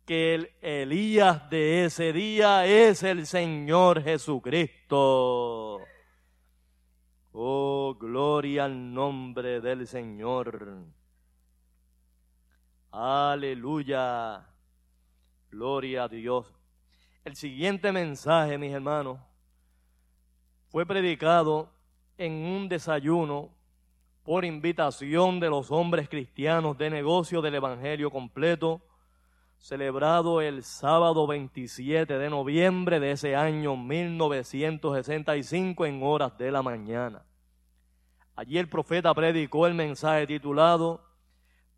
que 0.07 0.35
el 0.35 0.51
Elías 0.63 1.51
de 1.51 1.85
ese 1.85 2.15
día 2.15 2.65
es 2.65 3.03
el 3.03 3.27
Señor 3.27 4.03
Jesucristo. 4.03 5.83
Oh, 7.37 7.97
gloria 7.99 8.67
al 8.67 8.95
nombre 8.95 9.61
del 9.61 9.89
Señor. 9.89 10.85
Aleluya. 12.93 14.47
Gloria 15.51 16.05
a 16.05 16.09
Dios. 16.09 16.55
El 17.25 17.35
siguiente 17.35 17.91
mensaje, 17.91 18.57
mis 18.57 18.73
hermanos, 18.73 19.19
fue 20.69 20.87
predicado 20.87 21.73
en 22.19 22.35
un 22.35 22.69
desayuno 22.69 23.51
por 24.23 24.45
invitación 24.45 25.41
de 25.41 25.51
los 25.51 25.73
hombres 25.73 26.09
cristianos 26.09 26.79
de 26.79 26.89
negocio 26.89 27.43
del 27.43 27.57
Evangelio 27.57 28.13
completo, 28.13 28.81
celebrado 29.65 30.41
el 30.43 30.63
sábado 30.63 31.27
27 31.27 32.19
de 32.19 32.29
noviembre 32.29 33.01
de 33.01 33.13
ese 33.13 33.35
año 33.35 33.79
1965 33.79 35.87
en 35.87 36.03
horas 36.03 36.37
de 36.37 36.51
la 36.51 36.61
mañana. 36.61 37.25
Allí 38.37 38.59
el 38.59 38.69
profeta 38.69 39.15
predicó 39.15 39.67
el 39.67 39.73
mensaje 39.73 40.27
titulado 40.27 41.03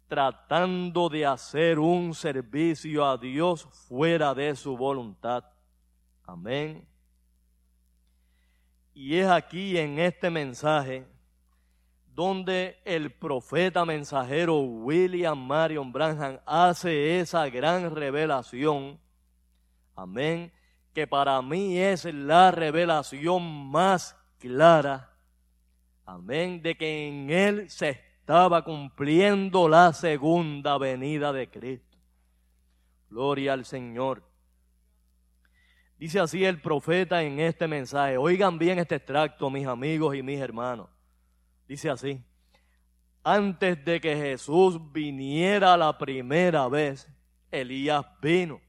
tratando 0.08 1.08
de 1.08 1.26
hacer 1.26 1.78
un 1.78 2.12
servicio 2.12 3.06
a 3.06 3.16
Dios 3.16 3.68
fuera 3.86 4.34
de 4.34 4.56
su 4.56 4.76
voluntad. 4.76 5.44
Amén. 6.24 6.84
Y 8.94 9.14
es 9.14 9.28
aquí 9.28 9.78
en 9.78 10.00
este 10.00 10.28
mensaje 10.28 11.06
donde 12.16 12.80
el 12.86 13.12
profeta 13.12 13.84
mensajero 13.84 14.60
William 14.60 15.38
Marion 15.38 15.92
Branham 15.92 16.38
hace 16.46 17.20
esa 17.20 17.46
gran 17.50 17.94
revelación. 17.94 18.98
Amén. 19.94 20.50
Que 20.94 21.06
para 21.06 21.42
mí 21.42 21.76
es 21.76 22.06
la 22.06 22.50
revelación 22.52 23.70
más 23.70 24.16
clara. 24.38 25.12
Amén. 26.06 26.62
De 26.62 26.74
que 26.74 27.06
en 27.06 27.28
él 27.28 27.68
se 27.68 27.90
estaba 27.90 28.64
cumpliendo 28.64 29.68
la 29.68 29.92
segunda 29.92 30.78
venida 30.78 31.34
de 31.34 31.50
Cristo. 31.50 31.98
Gloria 33.10 33.52
al 33.52 33.66
Señor. 33.66 34.22
Dice 35.98 36.18
así 36.20 36.46
el 36.46 36.62
profeta 36.62 37.22
en 37.22 37.40
este 37.40 37.68
mensaje. 37.68 38.16
Oigan 38.16 38.56
bien 38.58 38.78
este 38.78 38.94
extracto, 38.94 39.50
mis 39.50 39.66
amigos 39.66 40.16
y 40.16 40.22
mis 40.22 40.40
hermanos. 40.40 40.95
Dice 41.66 41.90
así. 41.90 42.22
Antes 43.22 43.84
de 43.84 44.00
que 44.00 44.14
Jesús 44.16 44.80
viniera 44.92 45.76
la 45.76 45.98
primera 45.98 46.68
vez, 46.68 47.08
Elías 47.50 48.04
vino. 48.20 48.60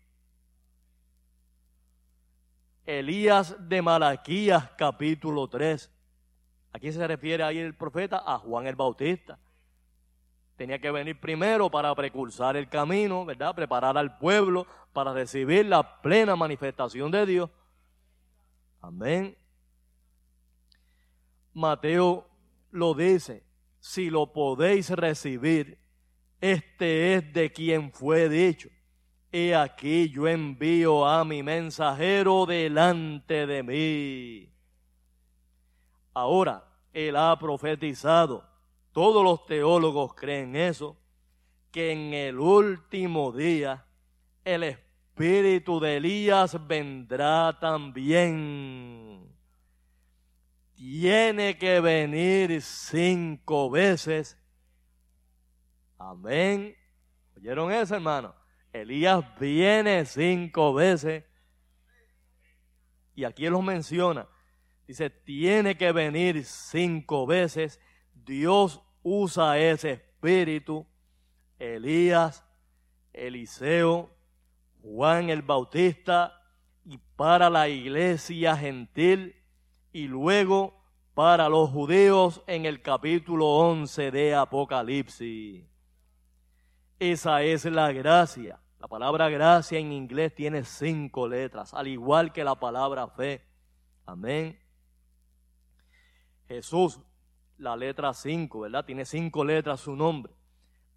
Elías 2.86 3.56
de 3.60 3.82
Malaquías 3.82 4.72
capítulo 4.78 5.48
3. 5.48 5.92
Aquí 6.74 6.92
se 6.92 7.06
refiere 7.06 7.44
ahí 7.44 7.60
el 7.60 7.76
profeta 7.76 8.24
a 8.26 8.40
Juan 8.40 8.66
el 8.66 8.76
Bautista 8.76 9.38
tenía 10.58 10.80
que 10.80 10.92
venir 10.92 11.20
primero 11.20 11.70
para 11.70 11.94
precursar 11.94 12.58
el 12.58 12.68
camino, 12.68 13.24
¿verdad? 13.24 13.56
Preparar 13.56 13.98
al 13.98 14.18
pueblo 14.18 14.66
para 14.92 15.14
recibir 15.14 15.68
la 15.68 16.02
plena 16.02 16.36
manifestación 16.36 17.12
de 17.12 17.26
Dios. 17.26 17.50
Amén. 18.82 19.38
Mateo 21.54 22.28
lo 22.72 22.94
dice, 22.94 23.44
si 23.80 24.10
lo 24.10 24.34
podéis 24.34 24.90
recibir, 24.90 25.80
este 26.42 27.16
es 27.16 27.34
de 27.34 27.52
quien 27.52 27.92
fue 27.92 28.30
dicho. 28.30 28.70
He 29.32 29.56
aquí 29.56 30.10
yo 30.10 30.28
envío 30.28 31.06
a 31.06 31.26
mi 31.26 31.44
mensajero 31.44 32.46
delante 32.46 33.46
de 33.46 33.64
mí. 33.64 34.54
Ahora, 36.14 36.64
él 36.94 37.16
ha 37.16 37.38
profetizado 37.38 38.44
todos 38.92 39.24
los 39.24 39.46
teólogos 39.46 40.16
creen 40.16 40.56
eso, 40.56 40.98
que 41.72 41.92
en 41.92 42.16
el 42.16 42.40
último 42.40 43.32
día 43.32 43.86
el 44.44 44.64
espíritu 44.64 45.80
de 45.80 45.98
Elías 45.98 46.58
vendrá 46.68 47.56
también. 47.60 49.37
Tiene 50.78 51.58
que 51.58 51.80
venir 51.80 52.62
cinco 52.62 53.72
veces. 53.72 54.38
Amén. 55.98 56.76
¿Oyeron 57.36 57.72
eso, 57.72 57.96
hermano? 57.96 58.36
Elías 58.72 59.26
viene 59.40 60.06
cinco 60.06 60.76
veces. 60.76 61.24
Y 63.16 63.24
aquí 63.24 63.48
él 63.48 63.54
lo 63.54 63.64
menciona. 63.64 64.28
Dice, 64.88 65.10
tiene 65.10 65.76
que 65.76 65.92
venir 65.92 66.46
cinco 66.46 67.26
veces. 67.26 67.80
Dios 68.14 68.80
usa 69.02 69.58
ese 69.58 69.94
espíritu. 69.94 70.86
Elías, 71.58 72.46
Eliseo, 73.14 74.12
Juan 74.84 75.32
el 75.32 75.42
Bautista 75.42 76.40
y 76.86 77.00
para 77.16 77.50
la 77.50 77.68
iglesia 77.68 78.56
gentil 78.56 79.37
y 79.98 80.08
luego 80.08 80.80
para 81.16 81.50
los 81.50 81.72
judíos 81.72 82.44
en 82.46 82.68
el 82.68 82.84
capítulo 82.84 83.48
11 83.48 84.12
de 84.12 84.36
Apocalipsis. 84.36 85.66
Esa 87.00 87.42
es 87.42 87.66
la 87.66 87.92
gracia. 87.92 88.60
La 88.78 88.88
palabra 88.88 89.28
gracia 89.28 89.80
en 89.80 89.92
inglés 89.92 90.36
tiene 90.36 90.64
cinco 90.66 91.28
letras, 91.28 91.74
al 91.74 91.88
igual 91.88 92.32
que 92.32 92.44
la 92.44 92.54
palabra 92.54 93.08
fe. 93.08 93.42
Amén. 94.06 94.60
Jesús, 96.48 97.00
la 97.58 97.76
letra 97.76 98.14
cinco, 98.14 98.60
¿verdad? 98.60 98.86
Tiene 98.86 99.04
cinco 99.04 99.44
letras 99.44 99.80
su 99.80 99.96
nombre. 99.96 100.32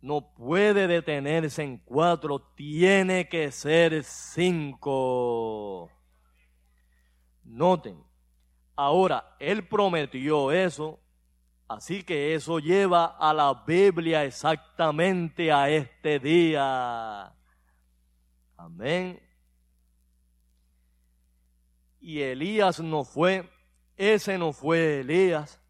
No 0.03 0.35
puede 0.35 0.87
detenerse 0.87 1.63
en 1.63 1.79
cuatro, 1.79 2.39
tiene 2.55 3.31
que 3.31 3.51
ser 3.51 4.05
cinco. 4.05 5.89
Noten, 7.45 8.10
ahora, 8.85 9.37
Él 9.39 9.67
prometió 9.67 10.53
eso 10.53 11.01
Así 11.71 12.03
que 12.03 12.35
eso 12.35 12.59
lleva 12.59 13.05
a 13.17 13.33
la 13.33 13.63
Biblia 13.65 14.25
exactamente 14.25 15.53
a 15.53 15.71
este 15.71 16.19
día. 16.19 17.33
Amén. 18.57 19.23
Y 22.01 22.23
Elías 22.23 22.81
no 22.81 23.05
fue, 23.05 23.49
ese 23.97 24.37
no 24.37 24.53
fue 24.53 25.03
Elías, 25.03 25.61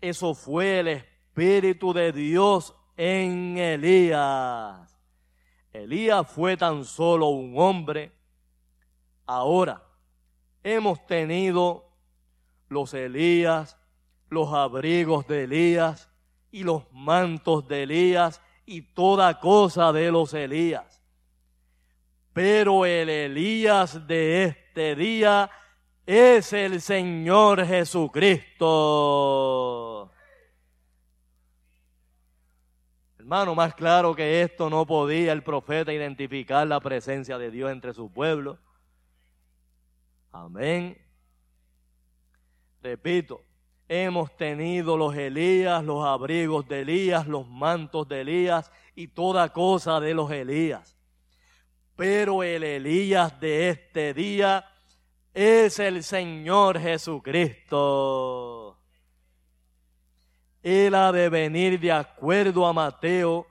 eso 0.00 0.34
fue 0.34 0.78
el 0.78 0.86
Espíritu 0.86 1.92
de 1.92 2.12
Dios 2.12 2.72
en 2.96 3.58
Elías. 3.58 4.96
Elías 5.72 6.30
fue 6.30 6.56
tan 6.56 6.84
solo 6.84 7.26
un 7.26 7.54
hombre. 7.58 8.12
Ahora 9.26 9.82
hemos 10.62 11.04
tenido 11.08 11.89
los 12.70 12.94
Elías, 12.94 13.76
los 14.30 14.54
abrigos 14.54 15.26
de 15.26 15.44
Elías 15.44 16.08
y 16.50 16.62
los 16.62 16.90
mantos 16.92 17.68
de 17.68 17.82
Elías 17.82 18.40
y 18.64 18.80
toda 18.82 19.38
cosa 19.40 19.92
de 19.92 20.10
los 20.10 20.32
Elías. 20.32 21.02
Pero 22.32 22.86
el 22.86 23.10
Elías 23.10 24.06
de 24.06 24.44
este 24.44 24.94
día 24.94 25.50
es 26.06 26.52
el 26.52 26.80
Señor 26.80 27.66
Jesucristo. 27.66 28.70
Hermano, 33.18 33.56
más 33.56 33.74
claro 33.74 34.14
que 34.14 34.42
esto 34.42 34.70
no 34.70 34.86
podía 34.86 35.32
el 35.32 35.42
profeta 35.42 35.92
identificar 35.92 36.66
la 36.66 36.78
presencia 36.80 37.36
de 37.36 37.50
Dios 37.50 37.72
entre 37.72 37.94
su 37.94 38.12
pueblo. 38.12 38.58
Amén. 40.30 41.09
Repito, 42.82 43.44
Hemos 43.92 44.36
tenido 44.36 44.96
los 44.96 45.16
Elías, 45.16 45.82
los 45.82 46.06
abrigos 46.06 46.68
de 46.68 46.82
Elías, 46.82 47.26
los 47.26 47.48
mantos 47.48 48.06
de 48.06 48.20
Elías 48.20 48.70
y 48.94 49.08
toda 49.08 49.52
cosa 49.52 49.98
de 49.98 50.14
los 50.14 50.30
Elías. 50.30 50.96
Pero 51.96 52.44
el 52.44 52.62
Elías 52.62 53.40
de 53.40 53.70
este 53.70 54.14
día 54.14 54.64
es 55.34 55.80
el 55.80 56.04
Señor 56.04 56.78
Jesucristo. 56.78 58.78
Él 60.62 60.94
ha 60.94 61.10
de 61.10 61.28
venir 61.28 61.80
de 61.80 61.90
acuerdo 61.90 62.66
a 62.66 62.72
Mateo 62.72 63.48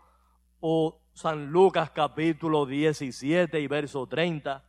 o 0.61 1.01
San 1.11 1.47
Lucas 1.47 1.91
capítulo 1.91 2.65
17 2.65 3.59
y 3.59 3.67
verso 3.67 4.07
30 4.07 4.68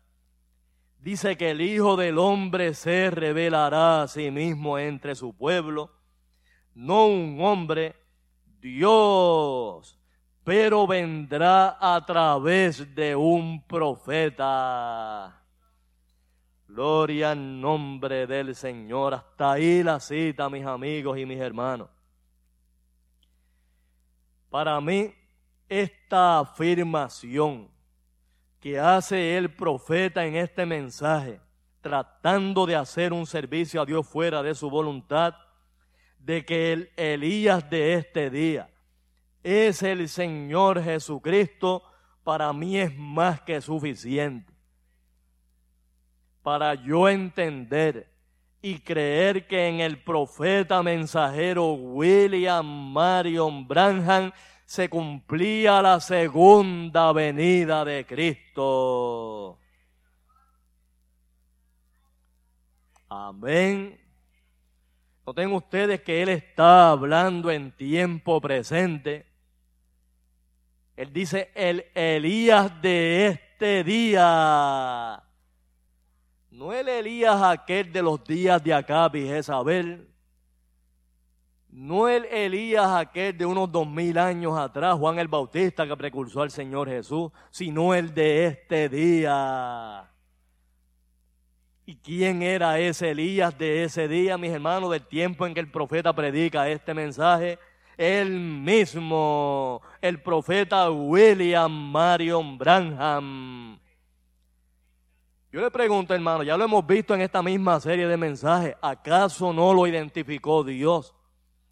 dice 1.02 1.36
que 1.36 1.50
el 1.50 1.60
Hijo 1.60 1.96
del 1.96 2.18
Hombre 2.18 2.74
se 2.74 3.10
revelará 3.10 4.02
a 4.02 4.08
sí 4.08 4.30
mismo 4.30 4.78
entre 4.78 5.14
su 5.14 5.34
pueblo, 5.36 5.90
no 6.74 7.06
un 7.06 7.38
hombre, 7.40 7.96
Dios, 8.60 9.98
pero 10.44 10.86
vendrá 10.86 11.76
a 11.80 12.04
través 12.04 12.94
de 12.94 13.16
un 13.16 13.62
profeta. 13.66 15.36
Gloria 16.66 17.32
al 17.32 17.60
nombre 17.60 18.26
del 18.26 18.54
Señor. 18.54 19.14
Hasta 19.14 19.52
ahí 19.52 19.82
la 19.82 19.98
cita, 19.98 20.48
mis 20.48 20.64
amigos 20.64 21.18
y 21.18 21.26
mis 21.26 21.40
hermanos. 21.40 21.88
Para 24.48 24.80
mí, 24.80 25.12
esta 25.68 26.40
afirmación 26.40 27.68
que 28.60 28.78
hace 28.78 29.36
el 29.36 29.50
profeta 29.50 30.24
en 30.26 30.36
este 30.36 30.66
mensaje, 30.66 31.40
tratando 31.80 32.66
de 32.66 32.76
hacer 32.76 33.12
un 33.12 33.26
servicio 33.26 33.80
a 33.80 33.86
Dios 33.86 34.06
fuera 34.06 34.42
de 34.42 34.54
su 34.54 34.68
voluntad, 34.68 35.34
de 36.18 36.44
que 36.44 36.72
el 36.72 36.90
Elías 36.96 37.68
de 37.70 37.94
este 37.94 38.28
día 38.28 38.68
es 39.42 39.82
el 39.82 40.08
Señor 40.08 40.82
Jesucristo, 40.82 41.82
para 42.22 42.52
mí 42.52 42.78
es 42.78 42.94
más 42.94 43.40
que 43.40 43.60
suficiente. 43.60 44.52
Para 46.42 46.74
yo 46.74 47.08
entender 47.08 48.10
y 48.62 48.78
creer 48.80 49.46
que 49.46 49.68
en 49.68 49.80
el 49.80 50.02
profeta 50.02 50.82
mensajero 50.82 51.72
William 51.72 52.66
Marion 52.92 53.66
Branham 53.66 54.32
se 54.70 54.88
cumplía 54.88 55.82
la 55.82 55.98
segunda 55.98 57.12
venida 57.12 57.84
de 57.84 58.06
Cristo. 58.06 59.58
Amén. 63.08 64.00
Noten 65.26 65.52
ustedes 65.54 66.02
que 66.02 66.22
Él 66.22 66.28
está 66.28 66.90
hablando 66.90 67.50
en 67.50 67.72
tiempo 67.72 68.40
presente. 68.40 69.26
Él 70.94 71.12
dice, 71.12 71.50
el 71.56 71.86
Elías 71.92 72.80
de 72.80 73.26
este 73.26 73.82
día. 73.82 75.20
No 76.48 76.72
el 76.72 76.88
Elías 76.88 77.42
aquel 77.42 77.92
de 77.92 78.02
los 78.02 78.22
días 78.22 78.62
de 78.62 78.72
Acab 78.72 79.16
y 79.16 79.26
Jezabel. 79.26 80.09
No 81.72 82.08
el 82.08 82.24
Elías 82.24 82.88
aquel 82.90 83.36
de 83.38 83.46
unos 83.46 83.70
dos 83.70 83.86
mil 83.86 84.18
años 84.18 84.58
atrás, 84.58 84.98
Juan 84.98 85.20
el 85.20 85.28
Bautista 85.28 85.86
que 85.86 85.96
precursó 85.96 86.42
al 86.42 86.50
Señor 86.50 86.88
Jesús, 86.88 87.30
sino 87.50 87.94
el 87.94 88.12
de 88.12 88.46
este 88.46 88.88
día. 88.88 90.10
¿Y 91.86 91.96
quién 91.96 92.42
era 92.42 92.78
ese 92.78 93.10
Elías 93.10 93.56
de 93.56 93.84
ese 93.84 94.08
día, 94.08 94.36
mis 94.36 94.50
hermanos, 94.50 94.90
del 94.90 95.06
tiempo 95.06 95.46
en 95.46 95.54
que 95.54 95.60
el 95.60 95.70
profeta 95.70 96.12
predica 96.12 96.68
este 96.68 96.92
mensaje? 96.92 97.58
El 97.96 98.30
mismo, 98.40 99.80
el 100.00 100.20
profeta 100.20 100.90
William 100.90 101.70
Marion 101.70 102.58
Branham. 102.58 103.78
Yo 105.52 105.60
le 105.60 105.70
pregunto, 105.70 106.14
hermano, 106.14 106.42
ya 106.42 106.56
lo 106.56 106.64
hemos 106.64 106.84
visto 106.84 107.14
en 107.14 107.20
esta 107.20 107.42
misma 107.42 107.78
serie 107.80 108.08
de 108.08 108.16
mensajes, 108.16 108.74
¿acaso 108.80 109.52
no 109.52 109.72
lo 109.72 109.86
identificó 109.86 110.64
Dios? 110.64 111.14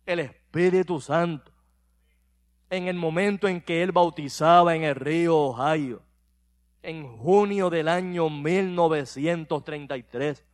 El 0.08 0.18
Espíritu 0.20 1.00
Santo 1.02 1.52
en 2.70 2.88
el 2.88 2.96
momento 2.96 3.46
en 3.46 3.60
que 3.60 3.82
él 3.82 3.92
bautizaba 3.92 4.74
en 4.74 4.84
el 4.84 4.94
río 4.94 5.36
Ohio, 5.36 6.00
en 6.82 7.18
junio 7.18 7.68
del 7.68 7.88
año 7.88 8.30
1933, 8.30 10.46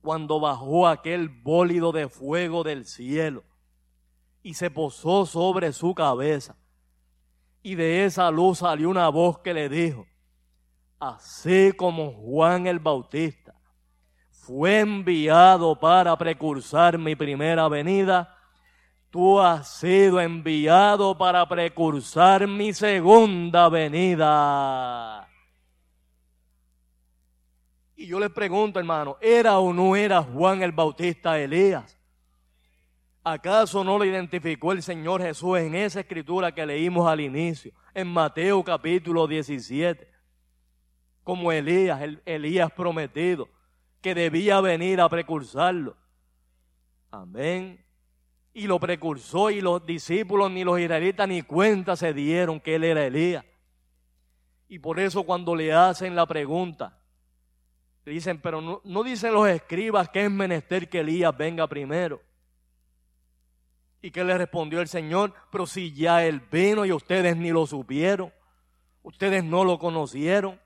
cuando 0.00 0.40
bajó 0.40 0.88
aquel 0.88 1.28
bólido 1.28 1.92
de 1.92 2.08
fuego 2.08 2.64
del 2.64 2.86
cielo 2.86 3.44
y 4.42 4.54
se 4.54 4.70
posó 4.70 5.26
sobre 5.26 5.74
su 5.74 5.94
cabeza. 5.94 6.56
Y 7.62 7.74
de 7.74 8.06
esa 8.06 8.30
luz 8.30 8.60
salió 8.60 8.88
una 8.88 9.10
voz 9.10 9.40
que 9.40 9.52
le 9.52 9.68
dijo, 9.68 10.06
así 10.98 11.74
como 11.76 12.10
Juan 12.12 12.66
el 12.66 12.78
Bautista 12.78 13.43
fue 14.44 14.80
enviado 14.80 15.78
para 15.78 16.16
precursar 16.18 16.98
mi 16.98 17.16
primera 17.16 17.66
venida, 17.68 18.36
tú 19.08 19.40
has 19.40 19.78
sido 19.78 20.20
enviado 20.20 21.16
para 21.16 21.48
precursar 21.48 22.46
mi 22.46 22.74
segunda 22.74 23.70
venida. 23.70 25.26
Y 27.96 28.06
yo 28.06 28.20
les 28.20 28.30
pregunto, 28.30 28.78
hermano, 28.78 29.16
¿era 29.20 29.58
o 29.58 29.72
no 29.72 29.96
era 29.96 30.22
Juan 30.22 30.62
el 30.62 30.72
Bautista 30.72 31.38
Elías? 31.38 31.98
¿Acaso 33.22 33.82
no 33.82 33.96
lo 33.96 34.04
identificó 34.04 34.72
el 34.72 34.82
Señor 34.82 35.22
Jesús 35.22 35.56
en 35.58 35.74
esa 35.74 36.00
escritura 36.00 36.52
que 36.52 36.66
leímos 36.66 37.08
al 37.08 37.20
inicio, 37.20 37.72
en 37.94 38.08
Mateo 38.08 38.62
capítulo 38.62 39.26
17? 39.26 40.06
Como 41.22 41.50
Elías, 41.50 42.02
el 42.02 42.22
Elías 42.26 42.70
prometido, 42.72 43.48
que 44.04 44.14
debía 44.14 44.60
venir 44.60 45.00
a 45.00 45.08
precursarlo. 45.08 45.96
Amén. 47.10 47.82
Y 48.52 48.66
lo 48.66 48.78
precursó 48.78 49.48
y 49.48 49.62
los 49.62 49.86
discípulos 49.86 50.50
ni 50.50 50.62
los 50.62 50.78
israelitas 50.78 51.26
ni 51.26 51.40
cuenta 51.40 51.96
se 51.96 52.12
dieron 52.12 52.60
que 52.60 52.74
él 52.74 52.84
era 52.84 53.06
Elías. 53.06 53.46
Y 54.68 54.78
por 54.78 55.00
eso 55.00 55.22
cuando 55.22 55.56
le 55.56 55.72
hacen 55.72 56.14
la 56.14 56.26
pregunta, 56.26 57.00
le 58.04 58.12
dicen, 58.12 58.42
pero 58.42 58.60
no, 58.60 58.82
no 58.84 59.02
dicen 59.02 59.32
los 59.32 59.48
escribas 59.48 60.10
que 60.10 60.26
es 60.26 60.30
menester 60.30 60.90
que 60.90 61.00
Elías 61.00 61.34
venga 61.34 61.66
primero. 61.66 62.20
¿Y 64.02 64.10
qué 64.10 64.22
le 64.22 64.36
respondió 64.36 64.82
el 64.82 64.88
Señor? 64.88 65.32
Pero 65.50 65.66
si 65.66 65.94
ya 65.94 66.26
él 66.26 66.42
vino 66.52 66.84
y 66.84 66.92
ustedes 66.92 67.38
ni 67.38 67.52
lo 67.52 67.66
supieron, 67.66 68.30
ustedes 69.02 69.42
no 69.42 69.64
lo 69.64 69.78
conocieron. 69.78 70.60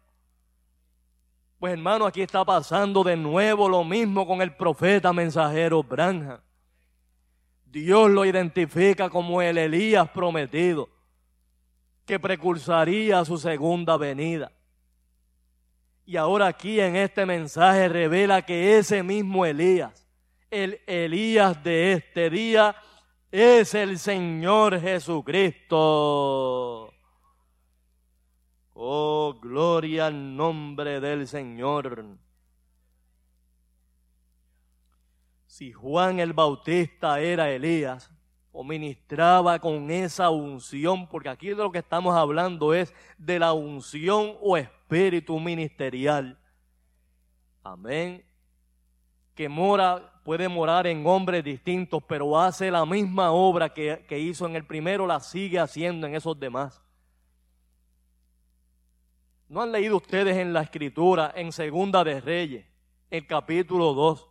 Pues 1.59 1.73
hermano, 1.73 2.07
aquí 2.07 2.23
está 2.23 2.45
pasando 2.45 3.03
de 3.03 3.17
nuevo 3.17 3.69
lo 3.69 3.83
mismo 3.83 4.25
con 4.27 4.41
el 4.41 4.55
profeta 4.55 5.13
mensajero 5.13 5.83
Branja. 5.83 6.41
Dios 7.65 8.09
lo 8.11 8.25
identifica 8.25 9.11
como 9.11 9.43
el 9.43 9.59
Elías 9.59 10.09
prometido, 10.11 10.89
que 12.07 12.21
precursaría 12.21 13.25
su 13.25 13.39
segunda 13.39 13.97
venida. 13.97 14.53
Y 16.07 16.17
ahora 16.17 16.47
aquí 16.47 16.81
en 16.81 16.95
este 16.95 17.27
mensaje 17.27 17.89
revela 17.89 18.43
que 18.43 18.79
ese 18.79 19.03
mismo 19.03 19.45
Elías, 19.45 20.07
el 20.51 20.81
Elías 20.87 21.63
de 21.65 21.93
este 21.93 22.31
día, 22.31 22.77
es 23.33 23.75
el 23.75 23.99
Señor 23.99 24.81
Jesucristo. 24.81 26.88
Oh, 28.81 29.35
gloria 29.43 30.07
al 30.07 30.37
nombre 30.37 31.01
del 31.01 31.27
Señor. 31.27 32.17
Si 35.49 35.73
Juan 35.73 36.21
el 36.21 36.33
Bautista 36.33 37.19
era 37.19 37.51
Elías 37.51 38.09
o 38.53 38.63
ministraba 38.63 39.59
con 39.59 39.91
esa 39.91 40.31
unción, 40.31 41.09
porque 41.09 41.29
aquí 41.29 41.49
de 41.49 41.57
lo 41.57 41.73
que 41.73 41.81
estamos 41.81 42.15
hablando 42.15 42.73
es 42.73 42.95
de 43.17 43.41
la 43.41 43.53
unción 43.53 44.37
o 44.41 44.57
espíritu 44.57 45.41
ministerial. 45.41 46.39
Amén. 47.65 48.25
Que 49.35 49.49
mora 49.49 50.23
puede 50.23 50.49
morar 50.49 50.87
en 50.87 51.05
hombres 51.05 51.43
distintos, 51.43 52.01
pero 52.07 52.39
hace 52.39 52.71
la 52.71 52.87
misma 52.87 53.33
obra 53.33 53.75
que, 53.75 54.19
hizo 54.21 54.47
en 54.47 54.55
el 54.55 54.65
primero, 54.65 55.05
la 55.05 55.19
sigue 55.19 55.59
haciendo 55.59 56.07
en 56.07 56.15
esos 56.15 56.39
demás. 56.39 56.81
¿No 59.49 59.63
han 59.63 59.73
leído 59.73 59.97
ustedes 59.97 60.37
en 60.37 60.53
la 60.53 60.63
escritura, 60.63 61.33
en 61.35 61.53
Segunda 61.53 62.05
de 62.05 62.21
Reyes, 62.21 62.67
el 63.11 63.27
capítulo 63.27 63.95
2, 63.95 64.29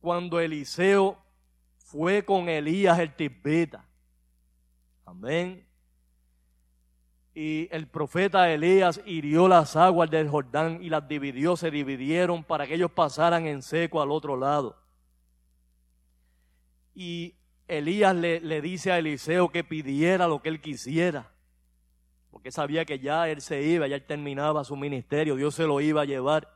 cuando 0.00 0.40
Eliseo 0.40 1.18
fue 1.76 2.24
con 2.24 2.48
Elías 2.48 2.98
el 2.98 3.14
Tibeta? 3.14 3.84
Amén 5.04 5.68
y 7.40 7.68
el 7.70 7.86
profeta 7.86 8.52
Elías 8.52 9.00
hirió 9.06 9.46
las 9.46 9.76
aguas 9.76 10.10
del 10.10 10.28
Jordán 10.28 10.82
y 10.82 10.88
las 10.88 11.06
dividió, 11.06 11.56
se 11.56 11.70
dividieron 11.70 12.42
para 12.42 12.66
que 12.66 12.74
ellos 12.74 12.90
pasaran 12.90 13.46
en 13.46 13.62
seco 13.62 14.02
al 14.02 14.10
otro 14.10 14.36
lado. 14.36 14.76
Y 16.96 17.36
Elías 17.68 18.16
le, 18.16 18.40
le, 18.40 18.60
dice 18.60 18.90
a 18.90 18.98
Eliseo 18.98 19.50
que 19.50 19.62
pidiera 19.62 20.26
lo 20.26 20.42
que 20.42 20.48
él 20.48 20.60
quisiera, 20.60 21.30
porque 22.30 22.50
sabía 22.50 22.84
que 22.84 22.98
ya 22.98 23.28
él 23.28 23.40
se 23.40 23.62
iba, 23.62 23.86
ya 23.86 23.96
él 23.96 24.06
terminaba 24.06 24.64
su 24.64 24.76
ministerio, 24.76 25.36
Dios 25.36 25.54
se 25.54 25.64
lo 25.66 25.80
iba 25.80 26.02
a 26.02 26.04
llevar. 26.04 26.52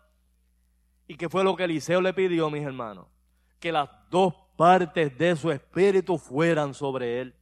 ¿Y 1.07 1.17
qué 1.17 1.29
fue 1.29 1.45
lo 1.45 1.57
que 1.57 1.65
Eliseo 1.65 2.01
le 2.01 2.15
pidió, 2.15 2.51
mis 2.51 2.63
hermanos? 2.63 3.07
Que 3.59 3.73
las 3.73 3.89
dos 4.11 4.35
partes 4.57 5.17
de 5.17 5.35
su 5.37 5.51
espíritu 5.51 6.19
fueran 6.19 6.75
sobre 6.75 7.21
él. 7.21 7.35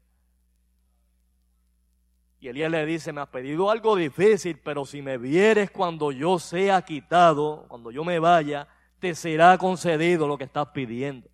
Y 2.40 2.48
Elías 2.48 2.70
le 2.70 2.86
dice, 2.86 3.12
me 3.12 3.20
has 3.20 3.28
pedido 3.28 3.70
algo 3.70 3.96
difícil, 3.96 4.58
pero 4.64 4.86
si 4.86 5.02
me 5.02 5.18
vieres 5.18 5.70
cuando 5.70 6.10
yo 6.10 6.38
sea 6.38 6.80
quitado, 6.82 7.66
cuando 7.68 7.90
yo 7.90 8.02
me 8.02 8.18
vaya, 8.18 8.66
te 8.98 9.14
será 9.14 9.58
concedido 9.58 10.26
lo 10.26 10.38
que 10.38 10.44
estás 10.44 10.68
pidiendo. 10.68 11.28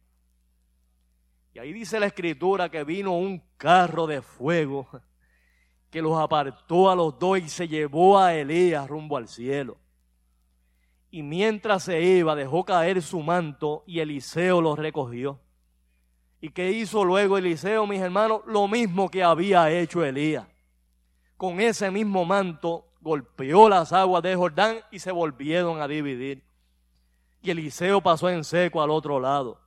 Y 1.55 1.61
ahí 1.61 1.73
dice 1.73 2.01
la 2.01 2.07
escritura 2.07 2.69
que 2.69 2.83
vino 2.83 3.17
un 3.17 3.41
carro 3.57 4.07
de 4.07 4.21
fuego 4.21 4.89
que 5.97 6.03
los 6.03 6.19
apartó 6.19 6.91
a 6.91 6.95
los 6.95 7.19
dos 7.19 7.39
y 7.39 7.49
se 7.49 7.67
llevó 7.67 8.19
a 8.19 8.35
Elías 8.35 8.87
rumbo 8.87 9.17
al 9.17 9.29
cielo. 9.29 9.79
Y 11.11 11.23
mientras 11.23 11.85
se 11.85 12.03
iba, 12.03 12.35
dejó 12.35 12.67
caer 12.67 13.01
su 13.01 13.23
manto 13.23 13.83
y 13.87 14.01
Eliseo 14.01 14.61
lo 14.61 14.77
recogió. 14.77 15.41
¿Y 16.39 16.51
qué 16.51 16.71
hizo 16.71 17.03
luego 17.03 17.39
Eliseo, 17.39 17.87
mis 17.87 18.03
hermanos? 18.03 18.43
Lo 18.47 18.69
mismo 18.69 19.09
que 19.09 19.23
había 19.23 19.71
hecho 19.71 20.05
Elías 20.05 20.47
con 21.39 21.61
ese 21.61 21.91
mismo 21.91 22.27
manto 22.27 22.93
golpeó 23.01 23.71
las 23.71 23.95
aguas 23.95 24.23
de 24.23 24.37
Jordán 24.37 24.81
y 24.91 24.99
se 24.99 25.13
volvieron 25.13 25.81
a 25.81 25.89
dividir. 25.89 26.45
Y 27.41 27.53
Eliseo 27.53 28.03
pasó 28.03 28.29
en 28.29 28.45
seco 28.45 28.83
al 28.83 28.91
otro 28.91 29.19
lado. 29.19 29.63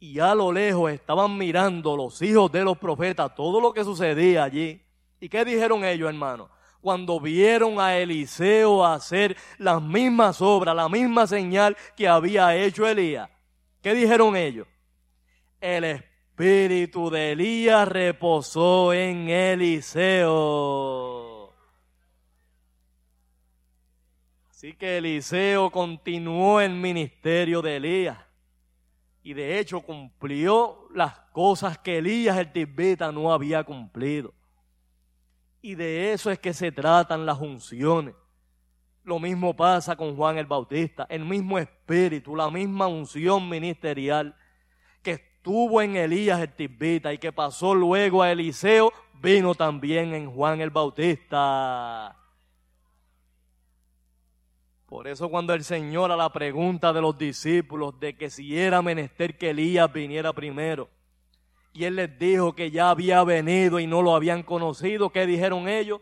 Y 0.00 0.20
a 0.20 0.34
lo 0.34 0.52
lejos 0.52 0.92
estaban 0.92 1.36
mirando 1.36 1.96
los 1.96 2.22
hijos 2.22 2.52
de 2.52 2.62
los 2.62 2.78
profetas 2.78 3.34
todo 3.34 3.60
lo 3.60 3.72
que 3.72 3.82
sucedía 3.82 4.44
allí. 4.44 4.80
¿Y 5.20 5.28
qué 5.28 5.44
dijeron 5.44 5.84
ellos, 5.84 6.08
hermanos? 6.08 6.48
Cuando 6.80 7.18
vieron 7.18 7.80
a 7.80 7.98
Eliseo 7.98 8.86
hacer 8.86 9.36
las 9.58 9.82
mismas 9.82 10.40
obras, 10.40 10.76
la 10.76 10.88
misma 10.88 11.26
señal 11.26 11.76
que 11.96 12.06
había 12.06 12.54
hecho 12.54 12.86
Elías. 12.86 13.28
¿Qué 13.82 13.92
dijeron 13.94 14.36
ellos? 14.36 14.68
El 15.60 15.82
espíritu 15.82 17.10
de 17.10 17.32
Elías 17.32 17.88
reposó 17.88 18.92
en 18.92 19.28
Eliseo. 19.28 20.38
Así 24.50 24.74
que 24.74 24.98
Eliseo 24.98 25.70
continuó 25.70 26.60
el 26.60 26.74
ministerio 26.74 27.60
de 27.60 27.76
Elías 27.76 28.27
y 29.28 29.34
de 29.34 29.58
hecho 29.58 29.82
cumplió 29.82 30.88
las 30.94 31.18
cosas 31.32 31.76
que 31.78 31.98
Elías 31.98 32.38
el 32.38 32.50
tibeta 32.50 33.12
no 33.12 33.32
había 33.32 33.62
cumplido. 33.62 34.32
Y 35.60 35.74
de 35.74 36.12
eso 36.12 36.30
es 36.30 36.38
que 36.38 36.54
se 36.54 36.72
tratan 36.72 37.26
las 37.26 37.38
unciones. 37.38 38.14
Lo 39.04 39.18
mismo 39.18 39.54
pasa 39.54 39.96
con 39.96 40.16
Juan 40.16 40.38
el 40.38 40.46
Bautista, 40.46 41.06
el 41.10 41.24
mismo 41.24 41.58
espíritu, 41.58 42.34
la 42.36 42.50
misma 42.50 42.86
unción 42.86 43.48
ministerial 43.48 44.34
estuvo 45.48 45.80
en 45.80 45.96
Elías 45.96 46.40
el 46.40 46.52
Tibita 46.52 47.10
y 47.10 47.16
que 47.16 47.32
pasó 47.32 47.74
luego 47.74 48.22
a 48.22 48.30
Eliseo, 48.30 48.92
vino 49.14 49.54
también 49.54 50.12
en 50.12 50.30
Juan 50.30 50.60
el 50.60 50.68
Bautista. 50.68 52.17
Por 54.88 55.06
eso 55.06 55.28
cuando 55.28 55.52
el 55.54 55.62
Señor 55.64 56.10
a 56.10 56.16
la 56.16 56.32
pregunta 56.32 56.92
de 56.92 57.00
los 57.00 57.18
discípulos 57.18 58.00
de 58.00 58.16
que 58.16 58.30
si 58.30 58.58
era 58.58 58.80
menester 58.82 59.36
que 59.36 59.50
Elías 59.50 59.92
viniera 59.92 60.32
primero, 60.32 60.88
y 61.72 61.84
él 61.84 61.96
les 61.96 62.18
dijo 62.18 62.54
que 62.54 62.70
ya 62.70 62.90
había 62.90 63.22
venido 63.22 63.78
y 63.78 63.86
no 63.86 64.00
lo 64.02 64.14
habían 64.14 64.42
conocido, 64.42 65.10
¿qué 65.10 65.26
dijeron 65.26 65.68
ellos? 65.68 66.00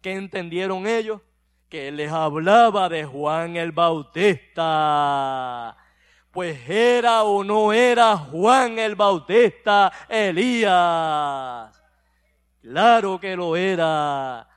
¿Qué 0.00 0.12
entendieron 0.12 0.86
ellos? 0.86 1.20
Que 1.68 1.88
él 1.88 1.96
les 1.96 2.12
hablaba 2.12 2.88
de 2.88 3.04
Juan 3.04 3.56
el 3.56 3.72
Bautista 3.72 4.56
pues 6.38 6.68
era 6.68 7.24
o 7.24 7.42
no 7.42 7.72
era 7.72 8.16
Juan 8.16 8.78
el 8.78 8.94
Bautista 8.94 9.90
Elías. 10.08 11.82
Claro 12.60 13.18
que 13.18 13.34
lo 13.34 13.56
era. 13.56 14.48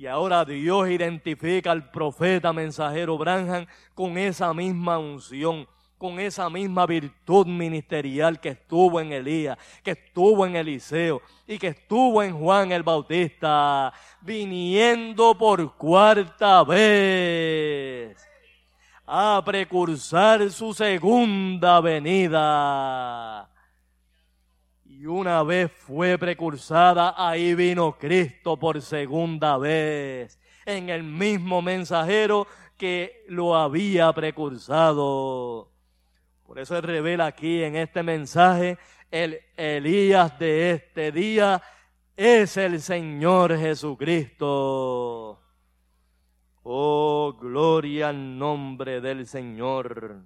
Y 0.00 0.06
ahora 0.06 0.46
Dios 0.46 0.88
identifica 0.88 1.70
al 1.70 1.90
profeta 1.90 2.54
mensajero 2.54 3.18
Branham 3.18 3.66
con 3.94 4.16
esa 4.16 4.54
misma 4.54 4.96
unción, 4.98 5.68
con 5.98 6.18
esa 6.18 6.48
misma 6.48 6.86
virtud 6.86 7.46
ministerial 7.46 8.40
que 8.40 8.48
estuvo 8.48 8.98
en 8.98 9.12
Elías, 9.12 9.58
que 9.82 9.90
estuvo 9.90 10.46
en 10.46 10.56
Eliseo 10.56 11.20
y 11.46 11.58
que 11.58 11.66
estuvo 11.66 12.22
en 12.22 12.32
Juan 12.34 12.72
el 12.72 12.82
Bautista, 12.82 13.92
viniendo 14.22 15.36
por 15.36 15.76
cuarta 15.76 16.64
vez 16.64 18.16
a 19.06 19.42
precursar 19.44 20.50
su 20.50 20.72
segunda 20.72 21.78
venida. 21.82 23.49
Y 25.00 25.06
una 25.06 25.42
vez 25.42 25.72
fue 25.72 26.18
precursada, 26.18 27.14
ahí 27.16 27.54
vino 27.54 27.96
Cristo 27.96 28.58
por 28.58 28.82
segunda 28.82 29.56
vez, 29.56 30.38
en 30.66 30.90
el 30.90 31.04
mismo 31.04 31.62
mensajero 31.62 32.46
que 32.76 33.24
lo 33.28 33.56
había 33.56 34.12
precursado. 34.12 35.70
Por 36.44 36.58
eso 36.58 36.76
él 36.76 36.82
revela 36.82 37.24
aquí 37.24 37.62
en 37.62 37.76
este 37.76 38.02
mensaje, 38.02 38.76
el 39.10 39.40
Elías 39.56 40.38
de 40.38 40.72
este 40.72 41.12
día 41.12 41.62
es 42.14 42.58
el 42.58 42.78
Señor 42.78 43.56
Jesucristo. 43.56 45.40
Oh, 46.62 47.38
gloria 47.40 48.10
al 48.10 48.38
nombre 48.38 49.00
del 49.00 49.26
Señor. 49.26 50.20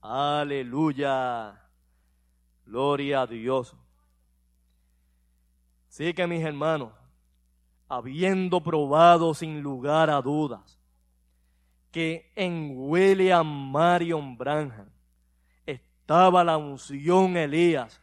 Aleluya. 0.00 1.65
Gloria 2.66 3.22
a 3.22 3.26
Dios. 3.26 3.74
Sí 5.88 6.12
que 6.12 6.26
mis 6.26 6.44
hermanos, 6.44 6.92
habiendo 7.88 8.62
probado 8.62 9.32
sin 9.32 9.62
lugar 9.62 10.10
a 10.10 10.20
dudas 10.20 10.78
que 11.96 12.30
en 12.36 12.74
William 12.76 13.46
Marion 13.46 14.36
Branham 14.36 14.90
estaba 15.64 16.44
la 16.44 16.58
unción 16.58 17.36
Elías, 17.38 18.02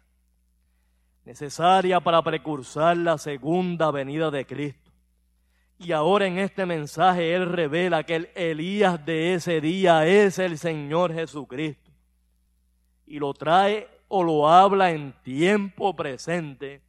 necesaria 1.26 2.00
para 2.00 2.24
precursar 2.24 2.98
la 2.98 3.20
segunda 3.20 3.92
venida 3.92 4.32
de 4.32 4.48
Cristo. 4.48 4.92
Y 5.78 5.92
ahora 5.92 6.26
en 6.26 6.40
este 6.40 6.66
mensaje 6.66 7.36
Él 7.36 7.48
revela 7.48 8.04
que 8.04 8.16
el 8.16 8.30
Elías 8.34 9.06
de 9.06 9.36
ese 9.36 9.62
día 9.62 10.08
es 10.08 10.40
el 10.40 10.58
Señor 10.58 11.14
Jesucristo. 11.14 11.92
Y 13.06 13.20
lo 13.20 13.34
trae 13.36 13.93
o 14.16 14.22
lo 14.24 14.48
habla 14.48 14.92
en 14.92 15.12
tiempo 15.24 15.96
presente. 15.96 16.84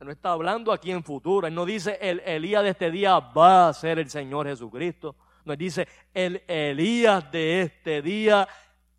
No 0.00 0.10
está 0.10 0.32
hablando 0.32 0.72
aquí 0.72 0.90
en 0.90 1.04
futuro. 1.04 1.46
Él 1.46 1.54
no 1.54 1.66
dice 1.66 1.98
el 2.00 2.20
Elías 2.20 2.62
de 2.62 2.70
este 2.70 2.90
día 2.90 3.20
va 3.20 3.68
a 3.68 3.74
ser 3.74 3.98
el 3.98 4.08
Señor 4.08 4.46
Jesucristo. 4.46 5.16
Nos 5.44 5.58
dice 5.58 5.86
el 6.14 6.42
Elías 6.48 7.30
de 7.30 7.60
este 7.60 8.00
día 8.00 8.48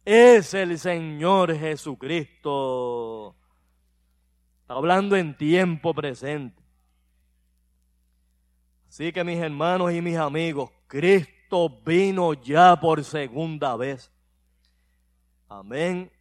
es 0.05 0.53
el 0.53 0.77
Señor 0.77 1.57
Jesucristo. 1.57 3.35
Está 4.61 4.75
hablando 4.75 5.15
en 5.15 5.35
tiempo 5.35 5.95
presente. 5.95 6.61
Así 8.87 9.11
que 9.11 9.23
mis 9.23 9.39
hermanos 9.39 9.91
y 9.93 9.99
mis 9.99 10.17
amigos, 10.17 10.69
Cristo 10.85 11.81
vino 11.83 12.33
ya 12.33 12.79
por 12.79 13.03
segunda 13.03 13.75
vez. 13.77 14.11
Amén. 15.49 16.11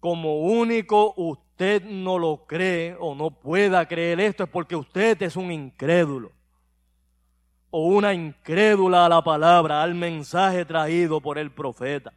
Como 0.00 0.40
único 0.40 1.14
usted 1.16 1.84
no 1.84 2.18
lo 2.18 2.46
cree 2.46 2.96
o 2.98 3.14
no 3.14 3.30
pueda 3.30 3.86
creer 3.86 4.20
esto 4.20 4.44
es 4.44 4.50
porque 4.50 4.76
usted 4.76 5.20
es 5.22 5.36
un 5.36 5.50
incrédulo 5.50 6.32
o 7.70 7.86
una 7.88 8.14
incrédula 8.14 9.06
a 9.06 9.08
la 9.08 9.22
palabra, 9.22 9.82
al 9.82 9.94
mensaje 9.94 10.64
traído 10.64 11.20
por 11.20 11.36
el 11.36 11.50
profeta. 11.50 12.12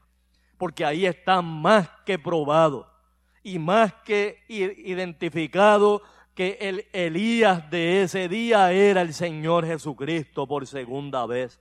Porque 0.58 0.86
ahí 0.86 1.06
está 1.06 1.42
más 1.42 1.90
que 2.06 2.20
probado 2.20 2.90
y 3.44 3.60
más 3.60 3.94
que 4.06 4.44
identificado 4.48 6.02
que 6.36 6.58
el 6.62 6.88
Elías 6.94 7.70
de 7.70 8.04
ese 8.04 8.30
día 8.30 8.72
era 8.72 9.02
el 9.02 9.14
Señor 9.14 9.66
Jesucristo 9.66 10.48
por 10.48 10.68
segunda 10.68 11.26
vez. 11.26 11.60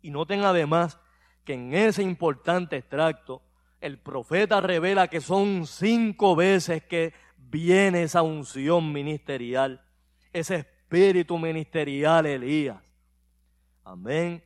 Y 0.00 0.10
noten 0.10 0.44
además 0.44 0.98
que 1.44 1.54
en 1.54 1.74
ese 1.74 2.02
importante 2.02 2.76
extracto 2.76 3.42
el 3.82 3.98
profeta 3.98 4.60
revela 4.60 5.08
que 5.08 5.20
son 5.20 5.66
cinco 5.66 6.36
veces 6.36 6.84
que 6.84 7.12
viene 7.36 8.04
esa 8.04 8.22
unción 8.22 8.92
ministerial, 8.92 9.84
ese 10.32 10.56
espíritu 10.56 11.36
ministerial 11.36 12.24
Elías. 12.26 12.78
Amén. 13.84 14.42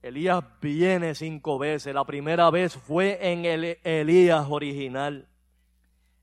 Elías 0.00 0.42
viene 0.60 1.14
cinco 1.14 1.58
veces. 1.58 1.92
La 1.92 2.04
primera 2.04 2.48
vez 2.50 2.74
fue 2.74 3.18
en 3.20 3.44
el 3.44 3.78
Elías 3.82 4.46
original 4.48 5.28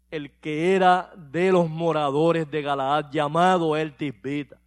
el 0.09 0.31
que 0.39 0.75
era 0.75 1.11
de 1.15 1.51
los 1.51 1.69
moradores 1.69 2.49
de 2.49 2.61
Galaad, 2.61 3.11
llamado 3.11 3.75
el 3.77 3.93
Tisbita. 3.93 4.59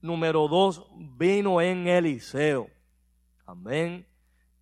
Número 0.00 0.48
dos, 0.48 0.86
vino 0.96 1.60
en 1.60 1.86
Eliseo. 1.86 2.68
Amén. 3.46 4.07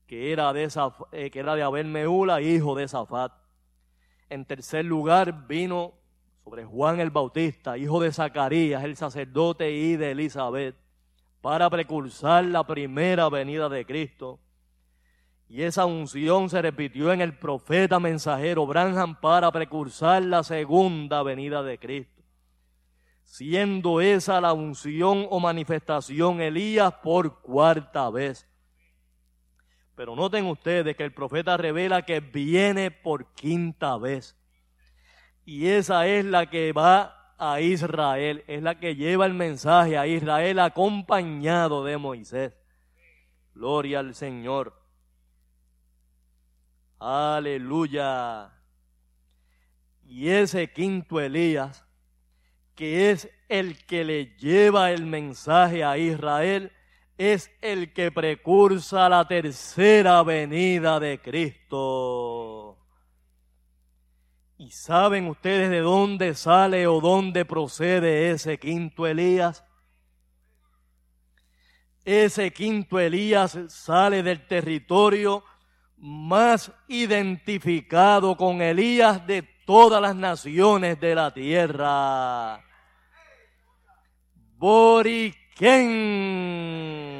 Que 0.07 0.33
era 0.33 0.53
de, 0.53 0.69
eh, 1.13 1.31
que 1.31 1.39
era 1.39 1.55
de 1.55 1.63
Abel 1.63 1.87
Meula, 1.87 2.41
hijo 2.41 2.75
de 2.75 2.89
Zafat. 2.89 3.33
En 4.29 4.45
tercer 4.45 4.85
lugar, 4.85 5.47
vino 5.47 5.95
sobre 6.45 6.65
Juan 6.65 7.01
el 7.01 7.11
Bautista, 7.11 7.77
hijo 7.77 8.01
de 8.01 8.13
Zacarías, 8.13 8.85
el 8.85 8.97
sacerdote 8.97 9.73
y 9.73 9.97
de 9.97 10.13
Elizabeth, 10.13 10.77
para 11.41 11.69
precursar 11.71 12.45
la 12.45 12.65
primera 12.65 13.29
venida 13.29 13.69
de 13.69 13.85
Cristo. 13.85 14.39
Y 15.49 15.63
esa 15.63 15.87
unción 15.87 16.51
se 16.51 16.61
repitió 16.61 17.13
en 17.13 17.21
el 17.21 17.37
profeta 17.37 18.01
mensajero 18.01 18.67
Branham 18.67 19.21
para 19.21 19.51
precursar 19.53 20.25
la 20.25 20.43
segunda 20.43 21.23
venida 21.23 21.63
de 21.63 21.79
Cristo. 21.79 22.23
Siendo 23.23 24.01
esa 24.01 24.41
la 24.41 24.53
unción 24.53 25.27
o 25.31 25.41
manifestación 25.41 26.41
Elías 26.41 26.95
por 26.95 27.41
cuarta 27.41 28.09
vez. 28.11 28.49
Pero 29.97 30.15
noten 30.15 30.45
ustedes 30.45 30.95
que 30.95 31.05
el 31.05 31.13
profeta 31.13 31.57
revela 31.57 32.03
que 32.03 32.21
viene 32.21 32.91
por 32.91 33.33
quinta 33.33 33.97
vez. 33.97 34.37
Y 35.47 35.69
esa 35.69 36.07
es 36.07 36.25
la 36.25 36.51
que 36.51 36.73
va 36.73 37.35
a 37.39 37.61
Israel, 37.61 38.45
es 38.47 38.63
la 38.63 38.79
que 38.79 38.95
lleva 38.95 39.25
el 39.25 39.33
mensaje 39.33 39.97
a 39.97 40.07
Israel 40.07 40.59
acompañado 40.59 41.83
de 41.83 41.97
Moisés. 41.97 42.53
Gloria 43.55 44.01
al 44.01 44.15
Señor. 44.15 44.75
Aleluya. 46.99 48.53
Y 50.05 50.29
ese 50.29 50.73
quinto 50.73 51.21
Elías, 51.21 51.87
que 52.75 53.11
es 53.11 53.31
el 53.49 53.83
que 53.87 54.05
le 54.05 54.37
lleva 54.37 54.91
el 54.91 55.07
mensaje 55.07 55.85
a 55.85 55.97
Israel, 55.97 56.71
es 57.19 57.51
el 57.63 57.93
que 57.93 58.13
precursa 58.13 59.09
la 59.09 59.27
tercera 59.27 60.23
venida 60.23 61.01
de 61.01 61.21
Cristo. 61.21 62.79
¿Y 64.59 64.71
saben 64.71 65.27
ustedes 65.29 65.71
de 65.71 65.81
dónde 65.81 66.35
sale 66.35 66.87
o 66.87 67.01
dónde 67.01 67.45
procede 67.45 68.31
ese 68.31 68.59
quinto 68.59 69.07
Elías? 69.07 69.65
Ese 72.05 72.53
quinto 72.53 72.99
Elías 72.99 73.59
sale 73.69 74.23
del 74.23 74.47
territorio 74.47 75.43
más 75.97 76.71
identificado 76.89 78.37
con 78.37 78.63
Elías 78.63 79.27
de 79.27 79.43
todas 79.43 80.01
las 80.01 80.15
naciones 80.15 81.01
de 81.01 81.15
la 81.15 81.33
tierra. 81.33 82.63
Boriquén. 85.59 87.17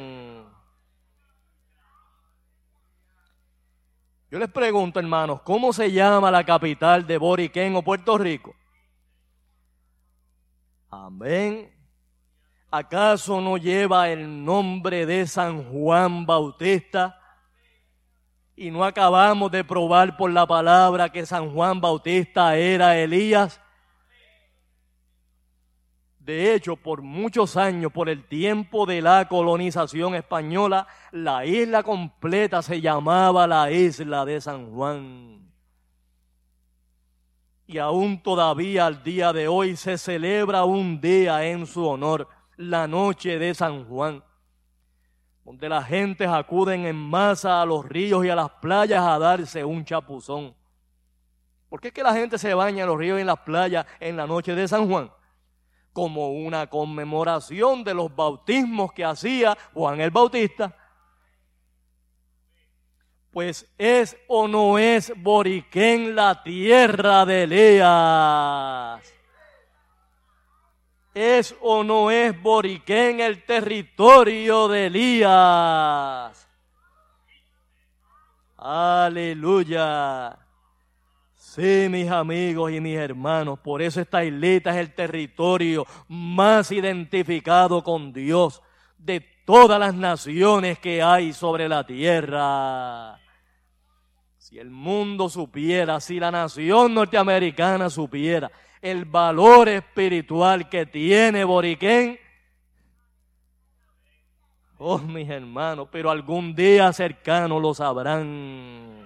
Yo 4.29 4.39
les 4.39 4.49
pregunto, 4.49 4.99
hermanos, 4.99 5.41
¿cómo 5.41 5.73
se 5.73 5.91
llama 5.91 6.29
la 6.29 6.43
capital 6.43 7.07
de 7.07 7.17
Boriquén 7.17 7.75
o 7.75 7.81
Puerto 7.81 8.17
Rico? 8.17 8.53
Amén. 10.89 11.73
¿Acaso 12.69 13.41
no 13.41 13.57
lleva 13.57 14.09
el 14.09 14.43
nombre 14.45 15.05
de 15.05 15.25
San 15.25 15.63
Juan 15.71 16.25
Bautista? 16.25 17.19
y 18.59 18.71
no 18.71 18.83
acabamos 18.83 19.51
de 19.51 19.63
probar 19.63 20.17
por 20.17 20.31
la 20.31 20.47
palabra 20.47 21.09
que 21.09 21.27
San 21.27 21.53
Juan 21.53 21.79
Bautista 21.79 22.57
era 22.57 22.97
Elías. 22.97 23.61
De 26.27 26.53
hecho, 26.53 26.75
por 26.75 27.01
muchos 27.01 27.55
años, 27.55 27.89
por 27.93 28.09
el 28.09 28.25
tiempo 28.25 28.85
de 28.85 29.01
la 29.01 29.29
colonización 29.29 30.13
española, 30.13 30.85
la 31.13 31.45
isla 31.45 31.83
completa 31.83 32.61
se 32.61 32.81
llamaba 32.81 33.47
la 33.47 33.71
isla 33.71 34.25
de 34.25 34.41
San 34.41 34.73
Juan. 34.73 35.49
Y 37.65 37.77
aún 37.77 38.21
todavía 38.21 38.87
al 38.87 39.03
día 39.03 39.31
de 39.31 39.47
hoy 39.47 39.77
se 39.77 39.97
celebra 39.97 40.65
un 40.65 40.99
día 40.99 41.45
en 41.45 41.65
su 41.65 41.87
honor, 41.87 42.27
la 42.57 42.89
noche 42.89 43.39
de 43.39 43.55
San 43.55 43.85
Juan 43.85 44.21
donde 45.45 45.69
las 45.69 45.87
gentes 45.87 46.27
acuden 46.27 46.85
en 46.85 46.97
masa 46.97 47.61
a 47.61 47.65
los 47.65 47.85
ríos 47.85 48.25
y 48.25 48.29
a 48.29 48.35
las 48.35 48.49
playas 48.49 49.01
a 49.01 49.17
darse 49.17 49.63
un 49.63 49.85
chapuzón. 49.85 50.53
¿Por 51.69 51.79
qué 51.79 51.87
es 51.87 51.93
que 51.93 52.03
la 52.03 52.13
gente 52.13 52.37
se 52.37 52.53
baña 52.53 52.83
en 52.83 52.89
los 52.89 52.97
ríos 52.97 53.17
y 53.17 53.21
en 53.21 53.27
las 53.27 53.39
playas 53.39 53.85
en 54.01 54.17
la 54.17 54.27
noche 54.27 54.55
de 54.55 54.67
San 54.67 54.89
Juan? 54.89 55.09
Como 55.97 56.29
una 56.29 56.67
conmemoración 56.67 57.83
de 57.83 57.95
los 57.95 58.15
bautismos 58.15 58.93
que 58.93 59.03
hacía 59.03 59.57
Juan 59.73 59.99
el 59.99 60.11
Bautista. 60.11 60.71
Pues 63.31 63.67
es 63.79 64.15
o 64.27 64.47
no 64.47 64.77
es 64.77 65.11
Boriquén 65.15 66.15
la 66.15 66.43
tierra 66.43 67.25
de 67.25 67.43
Elías. 67.45 69.11
¿Es 71.15 71.55
o 71.61 71.83
no 71.83 72.11
es 72.11 72.39
Boriquén 72.43 73.19
el 73.19 73.43
territorio 73.43 74.67
de 74.67 74.85
Elías? 74.85 76.47
Aleluya. 78.55 80.37
Sí, 81.57 81.87
mis 81.89 82.07
amigos 82.11 82.71
y 82.71 82.79
mis 82.79 82.95
hermanos, 82.97 83.57
por 83.57 83.81
eso 83.81 83.99
esta 83.99 84.23
islita 84.23 84.69
es 84.69 84.77
el 84.77 84.93
territorio 84.93 85.87
más 86.07 86.71
identificado 86.71 87.83
con 87.83 88.13
Dios 88.13 88.61
de 88.99 89.21
todas 89.43 89.79
las 89.79 89.95
naciones 89.95 90.77
que 90.77 91.01
hay 91.01 91.33
sobre 91.33 91.67
la 91.67 91.83
tierra. 91.83 93.19
Si 94.37 94.59
el 94.59 94.69
mundo 94.69 95.29
supiera, 95.29 95.99
si 95.99 96.19
la 96.19 96.29
nación 96.29 96.93
norteamericana 96.93 97.89
supiera 97.89 98.51
el 98.79 99.05
valor 99.05 99.67
espiritual 99.67 100.69
que 100.69 100.85
tiene 100.85 101.43
Boriquén, 101.43 102.19
oh 104.77 104.99
mis 104.99 105.27
hermanos, 105.27 105.87
pero 105.91 106.11
algún 106.11 106.53
día 106.53 106.93
cercano 106.93 107.59
lo 107.59 107.73
sabrán. 107.73 108.96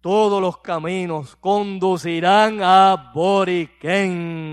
Todos 0.00 0.40
los 0.40 0.58
caminos 0.58 1.36
conducirán 1.36 2.60
a 2.62 3.12
Boriquén. 3.14 4.50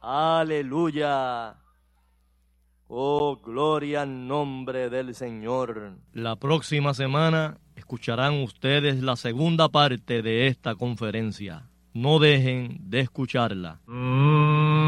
Aleluya. 0.00 1.56
Oh, 2.86 3.36
gloria 3.36 4.02
al 4.02 4.26
nombre 4.26 4.90
del 4.90 5.14
Señor. 5.14 5.98
La 6.12 6.36
próxima 6.36 6.92
semana 6.92 7.58
escucharán 7.76 8.42
ustedes 8.42 9.02
la 9.02 9.16
segunda 9.16 9.70
parte 9.70 10.20
de 10.20 10.46
esta 10.46 10.74
conferencia. 10.74 11.70
No 11.94 12.18
dejen 12.18 12.78
de 12.90 13.00
escucharla. 13.00 13.80
Y 13.86 14.87